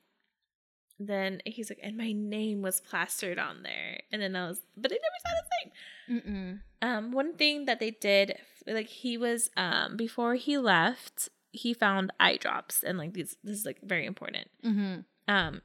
[0.99, 4.01] then he's like, and my name was plastered on there.
[4.13, 6.63] And then I was but they never said his name.
[6.83, 6.87] Mm-mm.
[6.87, 8.37] Um, one thing that they did,
[8.67, 13.59] like he was, um, before he left, he found eye drops, and like these, this
[13.59, 14.49] is like very important.
[14.65, 15.01] Mm-hmm.
[15.33, 15.63] Um,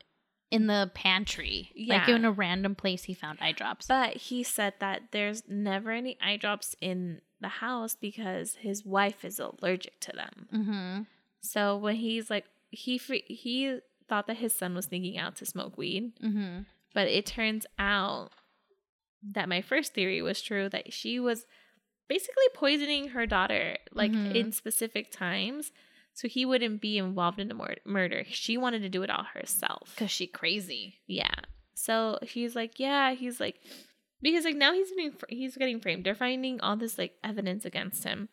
[0.51, 1.99] In the pantry, yeah.
[1.99, 3.87] like in a random place, he found eye drops.
[3.87, 9.23] but he said that there's never any eye drops in the house because his wife
[9.25, 10.47] is allergic to them.
[10.53, 11.01] mm-hmm.
[11.41, 13.79] So when he's like, he he
[14.09, 16.61] thought that his son was sneaking out to smoke weed, Mm-hmm.
[16.93, 18.31] but it turns out
[19.23, 21.45] that my first theory was true that she was
[22.07, 24.35] basically poisoning her daughter like Mhm.
[24.35, 25.71] in specific times
[26.13, 29.23] so he wouldn't be involved in the mur- murder she wanted to do it all
[29.33, 30.99] herself Cause she crazy.
[31.05, 31.33] yeah
[31.73, 33.59] so he's like yeah he's like
[34.21, 37.65] because like now he's getting fr- he's getting framed they're finding all this like evidence
[37.65, 38.29] against him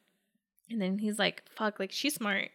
[0.71, 2.51] and then he's like fuck like she's smart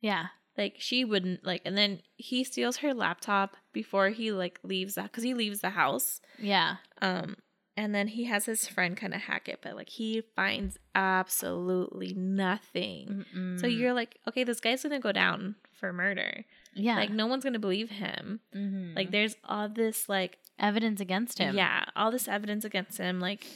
[0.00, 0.28] Yeah.
[0.56, 5.04] like she wouldn't like and then he steals her laptop before he like leaves that
[5.10, 6.76] because he leaves the house Yeah.
[7.02, 7.36] um,
[7.80, 12.12] and then he has his friend kind of hack it, but like he finds absolutely
[12.14, 13.24] nothing.
[13.58, 13.78] So Mm-mm.
[13.78, 16.44] you're like, okay, this guy's gonna go down for murder.
[16.74, 16.96] yeah.
[16.96, 18.40] Like no one's gonna believe him.
[18.54, 18.94] Mhm.
[18.94, 21.54] Like there's all this like evidence against him.
[21.56, 23.18] yeah, all this evidence against him.
[23.18, 23.46] Like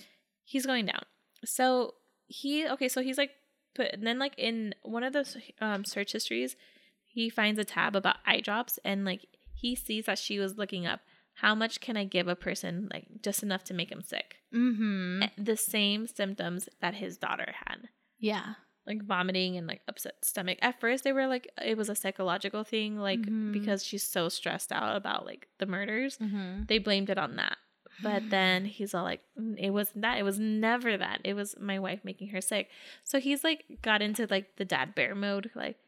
[0.42, 1.02] he's going down.
[1.44, 1.94] So
[2.26, 3.32] he okay, so he's like
[3.74, 6.56] put and then like in one of those um search histories,
[7.04, 10.86] he finds a tab about eye drops and like he sees that she was looking
[10.86, 11.00] up
[11.34, 14.36] how much can I give a person like just enough to make him sick.
[14.54, 15.22] Mm-hmm.
[15.24, 17.88] Eh, The same symptoms that his daughter had.
[18.18, 18.54] Yeah.
[18.86, 20.58] Like vomiting and like upset stomach.
[20.62, 23.52] At first they were like it was a psychological thing, like Mhm.
[23.52, 26.64] because she's so stressed out about like the murders Mm-hmm.
[26.68, 27.56] they blamed it on that.
[28.02, 30.18] But then he's all like, "Mm, it wasn't that.
[30.18, 31.20] It was never that.
[31.24, 32.68] It was my wife making her sick.
[33.04, 35.50] So he's like, got into like the dad bear mode.
[35.54, 35.78] Like,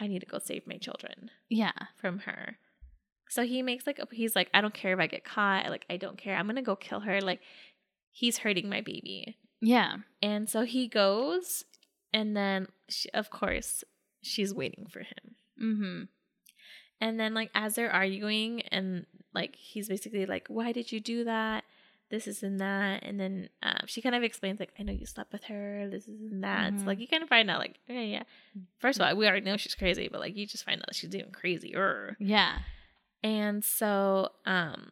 [0.00, 1.72] I need to go save my children Yeah.
[1.96, 2.58] from her.
[3.28, 5.68] So he makes like, a, he's like, I don't care if I get caught.
[5.68, 6.36] Like, I don't care.
[6.36, 7.20] I'm going to go kill her.
[7.20, 7.40] Like,
[8.10, 9.36] he's hurting my baby.
[9.60, 9.96] Yeah.
[10.22, 11.64] And so he goes.
[12.12, 13.84] And then, she, of course,
[14.22, 15.34] she's waiting for him.
[15.62, 16.02] Mm-hmm.
[17.00, 21.24] And then like as they're arguing and like he's basically like, Why did you do
[21.24, 21.64] that?
[22.08, 25.06] This is and that and then um, she kind of explains like I know you
[25.06, 26.72] slept with her, this is and that.
[26.72, 26.80] Mhm.
[26.80, 28.22] So like you kind of find out like, yeah, yeah.
[28.78, 31.14] First of all, we already know she's crazy, but like you just find out she's
[31.14, 32.16] even crazier.
[32.20, 32.58] Yeah.
[33.22, 34.90] And so um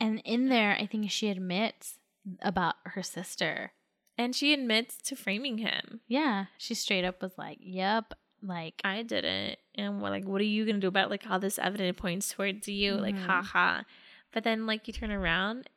[0.00, 1.98] And in there, I think she admits
[2.40, 3.72] about her sister.
[4.18, 6.00] and she admits to framing him.
[6.06, 6.46] Yeah.
[6.58, 8.12] She straight up was like, yep.
[8.44, 9.58] Like, I didn't.
[9.74, 12.68] And we're like, what are you gonna do about like all this evidence points towards
[12.68, 12.94] you?
[12.94, 13.26] Like, Mhm.
[13.26, 13.84] ha ha.
[14.32, 15.68] But then like you turn around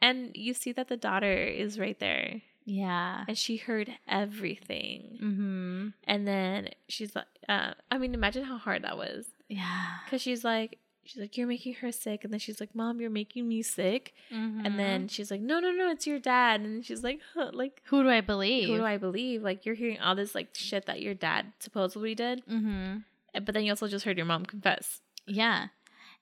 [0.00, 2.42] and you see that the daughter is right there.
[2.64, 3.24] yeah.
[3.26, 5.18] and she heard everything.
[5.22, 5.88] Mm-hmm.
[6.04, 9.26] And then she's like, uh, I mean, imagine how hard that was.
[9.48, 9.98] Yeah.
[10.04, 12.24] Because she's like, she's like, you're making her sick.
[12.24, 14.14] And then she's like, Mom, you're making me sick.
[14.32, 14.64] Mm-hmm.
[14.66, 16.60] And then she's like, No, no, no, it's your dad.
[16.60, 18.68] And she's like, huh, like, who do I believe?
[18.68, 19.42] who do I believe?
[19.42, 22.98] Like, you're hearing all this like shit that your dad supposedly did, Mm-hmm.
[23.44, 25.00] but then you also just heard your mom confess.
[25.26, 25.68] Yeah.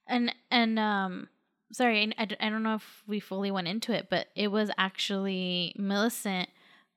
[0.07, 1.28] And and um
[1.72, 5.74] sorry, I, I don't know if we fully went into it, but it was actually
[5.78, 6.49] Millicent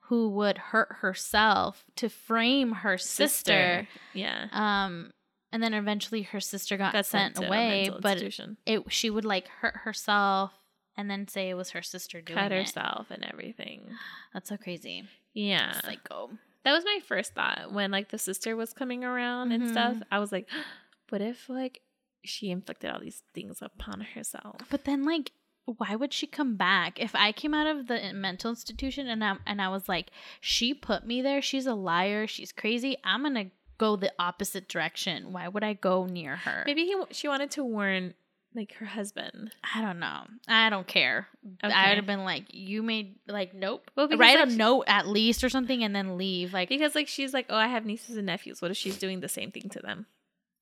[0.07, 3.87] who would hurt herself to frame her sister.
[4.13, 4.47] Yeah.
[4.51, 5.11] Um,
[5.53, 8.57] and then eventually her sister got, sent, away, but institution.
[8.65, 10.51] it she would like hurt herself
[10.97, 12.59] and then say it was her sister doing cut it.
[12.59, 13.87] herself and everything.
[14.33, 15.03] That's so crazy.
[15.33, 15.79] Yeah.
[15.81, 16.31] Psycho.
[16.65, 19.95] that was my first thought when like the sister was coming around and stuff.
[19.95, 20.03] Mhm.
[20.11, 20.49] I was like,
[21.09, 21.81] what if like
[22.25, 24.57] she inflicted all these things upon herself?
[24.69, 25.31] But then, like,
[25.65, 26.99] why would she come back?
[26.99, 30.09] If I came out of the mental institution and I and I was like,
[30.41, 31.41] she put me there.
[31.41, 32.27] She's a liar.
[32.27, 32.97] She's crazy.
[33.03, 33.51] I'm gonna
[33.83, 35.33] go the opposite direction.
[35.33, 36.63] Why would I go near her?
[36.65, 38.13] Maybe he she wanted to warn
[38.55, 39.51] like her husband.
[39.75, 40.21] I don't know.
[40.47, 41.27] I don't care.
[41.63, 41.73] Okay.
[41.73, 43.91] I would have been like, you made like nope.
[43.95, 46.53] Well, Write like, a note at least or something, and then leave.
[46.53, 48.61] Like Because like she's like, oh, I have nieces and nephews.
[48.61, 50.05] What if she's doing the same thing to them,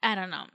[0.01, 0.45] I don't know.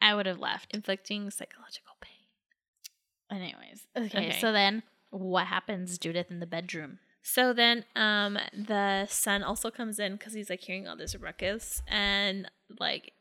[0.00, 0.74] I would have left.
[0.74, 3.38] inflicting psychological pain?
[3.38, 4.40] Anyways, okay, Okay.
[4.40, 6.98] So then, what happens, Judith, in the bedroom?
[7.26, 11.80] So then, um, the son also comes in because he's like hearing all this ruckus,
[11.88, 13.12] and like,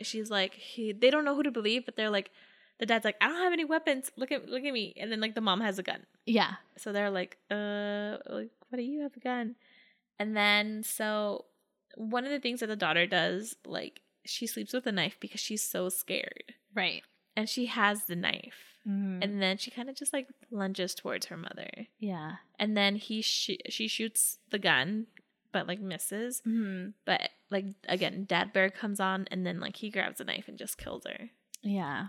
[0.00, 2.30] she's like, he, they don't know who to believe, but they're like,
[2.78, 4.12] the dad's like, I don't have any weapons.
[4.16, 6.52] Look at, look at me, and then like the mom has a gun, Yeah.
[6.78, 9.56] so they're like, uh, like, what do you have a gun?
[10.20, 11.46] And then so
[11.96, 15.40] one of the things that the daughter does, like, she sleeps with a knife because
[15.40, 17.02] she's so scared, Right.
[17.34, 21.26] and she has the knife, And and then she kind of just like lunges towards
[21.26, 21.70] her mother.
[21.98, 22.36] yeah.
[22.58, 25.06] and then he sh- she shoots the gun
[25.52, 29.90] but like misses hmm but like again dad bear comes on and then like he
[29.90, 31.30] grabs a knife and just kills her
[31.62, 32.06] Yeah.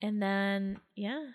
[0.00, 1.26] and then yeah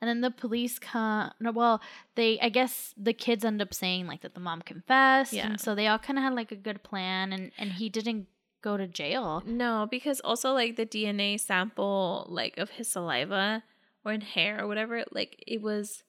[0.00, 1.30] And then the police come.
[1.40, 1.82] No, well,
[2.14, 2.40] they.
[2.40, 5.44] I guess the kids end up saying like that the mom confessed, Yeah.
[5.46, 8.26] and so they all kind of had like a good plan, and and he didn't
[8.62, 9.42] go to jail.
[9.46, 13.62] no because also like the dna sample like of his saliva
[14.04, 16.02] or in hair or whatever like it was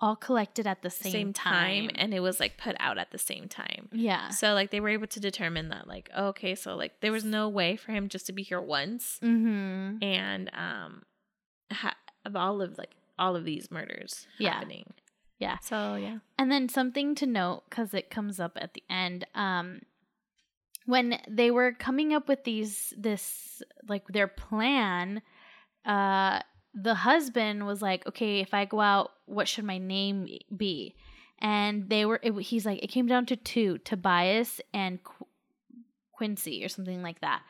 [0.00, 1.88] All collected at the same, same, time.
[1.88, 1.90] time.
[1.94, 4.28] and it was like put out at the same time yeah.
[4.30, 7.48] so like they were able to determine that like okay so like there was no
[7.48, 10.02] way for him just to be here once Mm-hmm.
[10.02, 11.02] and um
[11.72, 14.54] ha- of all of like all of these murders Yeah.
[14.54, 14.92] happening
[15.38, 15.58] Yeah.
[15.62, 19.24] so yeah And then something to note because it comes up at the end.
[19.34, 19.82] Um,
[20.86, 25.22] when they were coming up with these, this like their plan,
[25.84, 26.40] uh,
[26.74, 30.94] the husband was like, "Okay, if I go out, what should my name be?"
[31.40, 35.26] And they were, it, he's like, it came down to two: Tobias and Qu-
[36.12, 37.42] Quincy, or something like that.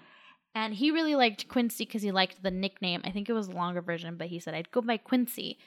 [0.54, 3.00] And he really liked Quincy because he liked the nickname.
[3.04, 5.58] I think it was a longer version, but he said, I'd go by Quincy.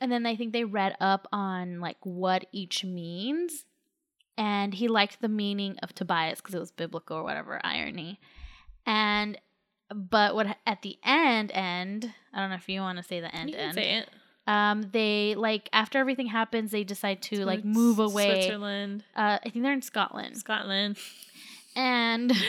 [0.00, 3.64] And then I think they read up on like what each means.
[4.38, 8.18] And he liked the meaning of Tobias because it was biblical or whatever, irony.
[8.86, 9.38] And
[9.94, 13.34] but what at the end end, I don't know if you want to say the
[13.34, 13.74] end you can end.
[13.74, 14.08] say it
[14.46, 18.42] Um they like after everything happens, they decide to like move away.
[18.42, 20.36] switzerland Uh I think they're in Scotland.
[20.38, 20.96] scotland
[21.76, 22.32] And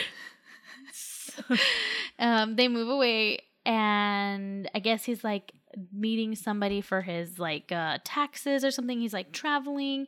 [2.18, 5.52] um, they move away, and I guess he's like
[5.92, 9.00] meeting somebody for his like uh, taxes or something.
[9.00, 10.06] He's like traveling,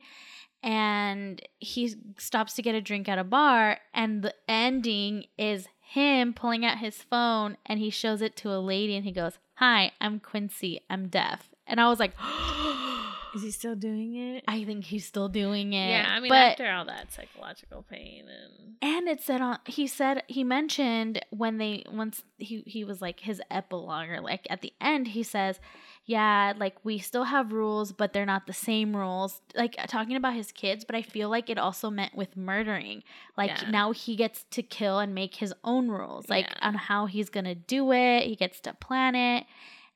[0.62, 6.34] and he stops to get a drink at a bar, and the ending is him
[6.34, 9.92] pulling out his phone and he shows it to a lady and he goes, "Hi,
[10.00, 10.80] I'm Quincy.
[10.90, 12.12] I'm deaf." And I was like,
[13.34, 15.88] is he still doing it I think he's still doing it.
[15.88, 19.86] yeah i mean but after all that psychological pain and And it said on he
[19.86, 24.62] said he mentioned when they once he he was like his epilogue or like at
[24.62, 25.60] the end he says,
[26.08, 29.40] Yeah, like we still have rules, but they're not the same rules.
[29.56, 33.02] Like uh, talking about his kids, but I feel like it also meant with murdering.
[33.36, 33.70] Like Yeah.
[33.70, 36.68] now he gets to kill and make his own rules, like Yeah.
[36.68, 38.22] on how he's gonna do it.
[38.22, 39.46] He gets to plan it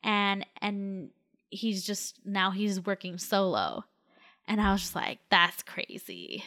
[0.03, 1.11] and and
[1.51, 3.85] he's just now he's working solo.
[4.49, 6.43] And I was just like, that's crazy.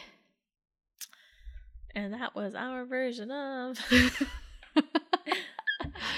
[1.94, 3.78] and that was our version of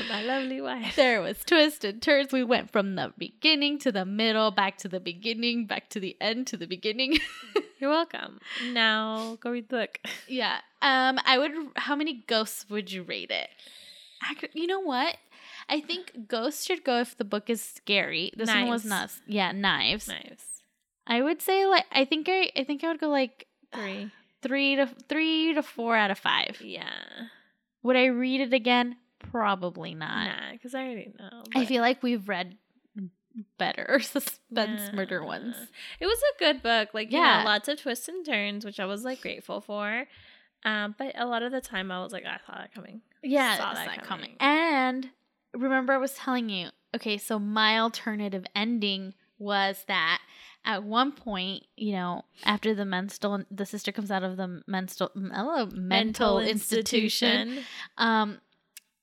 [0.09, 2.33] my lovely wife There was twists and turns.
[2.33, 6.17] We went from the beginning to the middle, back to the beginning, back to the
[6.21, 7.19] end to the beginning.
[7.79, 8.41] you're welcome
[8.73, 9.99] now go read the book
[10.29, 10.59] yeah.
[10.83, 11.19] Um.
[11.25, 11.53] I would.
[11.77, 13.49] How many ghosts would you rate it?
[14.31, 15.17] Ac- You know what?
[15.69, 18.31] I think ghosts should go if the book is scary.
[18.37, 19.21] This one was Knives.
[19.27, 19.35] not.
[19.35, 20.07] Yeah, knives.
[20.09, 20.63] nice
[21.07, 21.85] I would say like.
[21.93, 22.51] I think I.
[22.57, 24.11] I think I would go like three
[24.43, 26.61] three to three to four out of five.
[26.63, 26.89] yeah
[27.83, 28.97] Would I read it again?
[29.31, 30.27] Probably not.
[30.27, 32.57] nah because i already know I feel like we've read
[33.59, 35.57] better suspense murder ones.
[36.01, 36.91] It was a good book.
[36.95, 37.39] Like, yeah, Yeah.
[37.43, 40.07] know, lots of twists and turns, which I was like grateful for.
[40.65, 43.03] Um, but a lot of the time I was like, I saw that coming.
[43.23, 44.37] Yeah, Saw that's that coming.
[44.37, 44.37] coming.
[44.41, 45.11] And
[45.55, 50.21] remember, I was telling you, okay, so my alternative ending was that
[50.65, 55.11] at one point, you know, after the mental, the sister comes out of the mental,
[55.15, 57.59] oh, mental, institution,
[57.99, 58.39] um,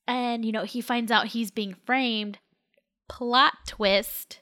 [0.06, 2.38] and you know he finds out he's being framed.
[3.08, 4.40] Plot twist: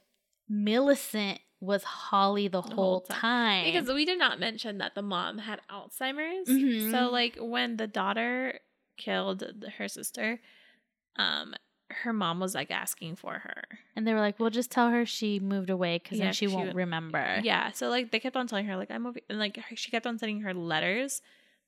[0.48, 3.64] Millicent was Holly the, The whole whole time.
[3.64, 6.48] Because we did not mention that the mom had Alzheimer's.
[6.48, 6.90] Mhm.
[6.90, 8.58] So like when the daughter
[8.98, 9.44] killed
[9.78, 10.40] her sister,
[11.16, 11.54] um,
[11.90, 13.62] her mom was like asking for her.
[13.94, 16.46] and they were like, "We'll just tell her she moved away because Yeah, then she
[16.48, 17.70] she won't would- remember." Yeah.
[17.72, 20.18] So like they kept on telling her like I'm over, and like she kept on
[20.18, 21.20] sending her letters.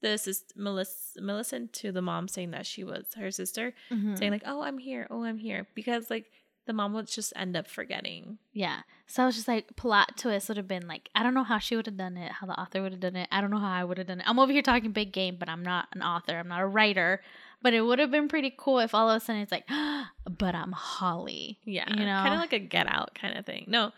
[0.05, 4.19] This is Melissa, Millicent to the mom saying that she was her sister, Mhm.
[4.19, 5.07] saying like, "Oh, I'm here.
[5.11, 6.31] Oh, I'm here," because like
[6.67, 8.39] the mom would just end up forgetting.
[8.53, 8.81] Yeah.
[9.07, 11.59] So I was just like, plot twist would have been like, I don't know how
[11.59, 13.29] she would have done it, how the author would have done it.
[13.31, 14.27] I don't know how I would have done it.
[14.29, 16.39] I'm over here talking big game, but I'm not an author.
[16.39, 17.21] I'm not a writer.
[17.61, 19.67] But it would have been pretty cool if all of a sudden it's like,
[20.39, 21.59] but I'm Holly.
[21.67, 22.23] Yeah, You know?
[22.23, 23.65] kind of like a Get Out kind of thing.
[23.69, 23.93] No,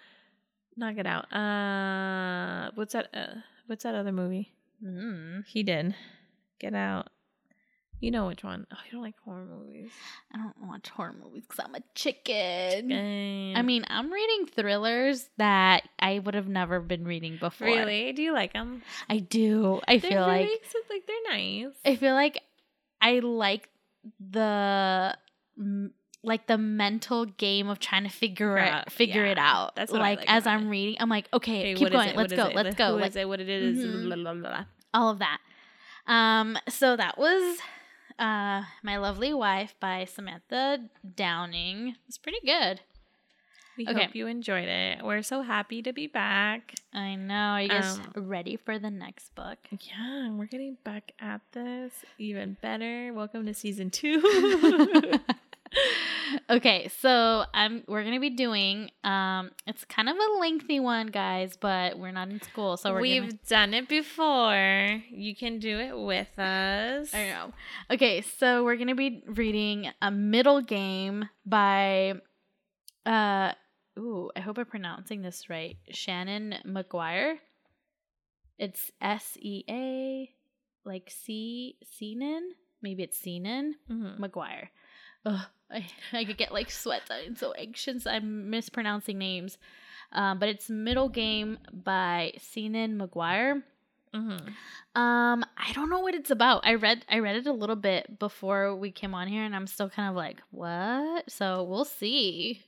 [0.77, 1.33] not Get Out.
[1.33, 3.11] Uh, what's that?
[3.15, 4.53] Uh, what's that other movie
[4.85, 5.45] Mm.
[5.47, 5.95] he did?
[6.59, 7.09] Get Out.
[7.99, 8.66] You know which one?
[8.70, 9.91] Oh, you don't like horror movies.
[10.31, 12.93] I don't watch horror movies because I'm a chicken.
[12.93, 17.66] I Um, mean, I'm reading thrillers that I would have never been reading before.
[17.68, 18.12] really?
[18.12, 18.83] Do you like them?
[19.09, 19.81] I do.
[19.89, 21.74] I They're feel like really, so, like they're nice.
[21.87, 22.43] I feel like
[23.01, 23.70] I like
[24.20, 25.16] the
[26.27, 29.77] like the mental game of trying to figure Yeah, it figure it out.
[29.77, 32.14] That's like, like as I'm reading, I'm like, okay, Okay, keep going.
[32.16, 32.51] Let's go.
[32.53, 32.95] Let's go.
[32.95, 33.29] Who Like is it?
[33.29, 33.79] What it is?
[33.79, 34.05] Mhm.
[34.07, 34.64] Blah, blah, blah.
[34.93, 35.39] all of that.
[36.07, 37.59] Um, so that was
[38.18, 40.81] uh My Lovely Wife by Samantha
[41.16, 41.95] Downing.
[42.09, 42.81] It's pretty good.
[43.79, 44.05] We Okay.
[44.07, 45.05] hope you enjoyed it.
[45.05, 46.72] We're so happy to be back.
[46.95, 47.35] I know.
[47.35, 49.59] Are you guys Um, ready for the next book?
[49.70, 53.12] Yeah, we're getting back at this even better.
[53.12, 54.22] Welcome to season two.
[56.51, 61.57] okay, so I'm we're gonna be doing um it's kind of a lengthy one, guys,
[61.57, 65.03] but we're not in school, so we're We've gonna done it before.
[65.11, 67.14] You can do it with us.
[67.14, 67.53] I know.
[67.91, 72.14] Okay, so we're gonna be reading a middle game by
[73.05, 73.53] uh
[73.99, 75.77] ooh, I hope I'm pronouncing this right.
[75.91, 77.37] Shannon McGuire.
[78.59, 80.31] It's S E A
[80.85, 82.41] like C Ceenan.
[82.83, 83.72] Maybe it's Ceenan.
[83.91, 84.18] Mhm.
[84.18, 84.68] McGuire.
[85.27, 87.11] Ugh, I, I could get like sweats.
[87.11, 88.07] I'm so anxious.
[88.07, 89.59] I'm mispronouncing names.
[90.12, 93.62] Um, but it's Middle Game by Seanan McGuire.
[94.14, 94.49] Mhm.
[94.95, 96.64] Um, I don't know what it's about.
[96.64, 99.66] I read I read it a little bit before we came on here, and I'm
[99.66, 101.31] still kind of like, what?
[101.31, 102.62] So we'll see.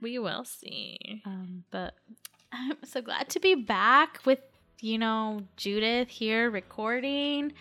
[0.00, 1.22] We will see.
[1.26, 1.94] Um, but
[2.52, 4.40] I'm so glad to be back with
[4.82, 7.52] you know Judith here recording.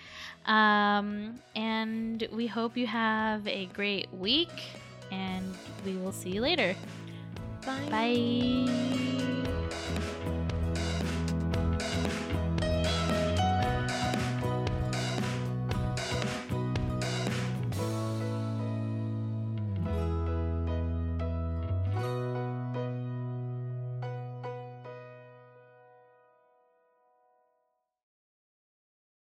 [0.46, 4.50] Um, and we hope you have a great week,
[5.12, 5.56] and
[5.86, 6.76] we will see you later.
[7.66, 7.88] Bye.
[7.90, 9.49] Bye.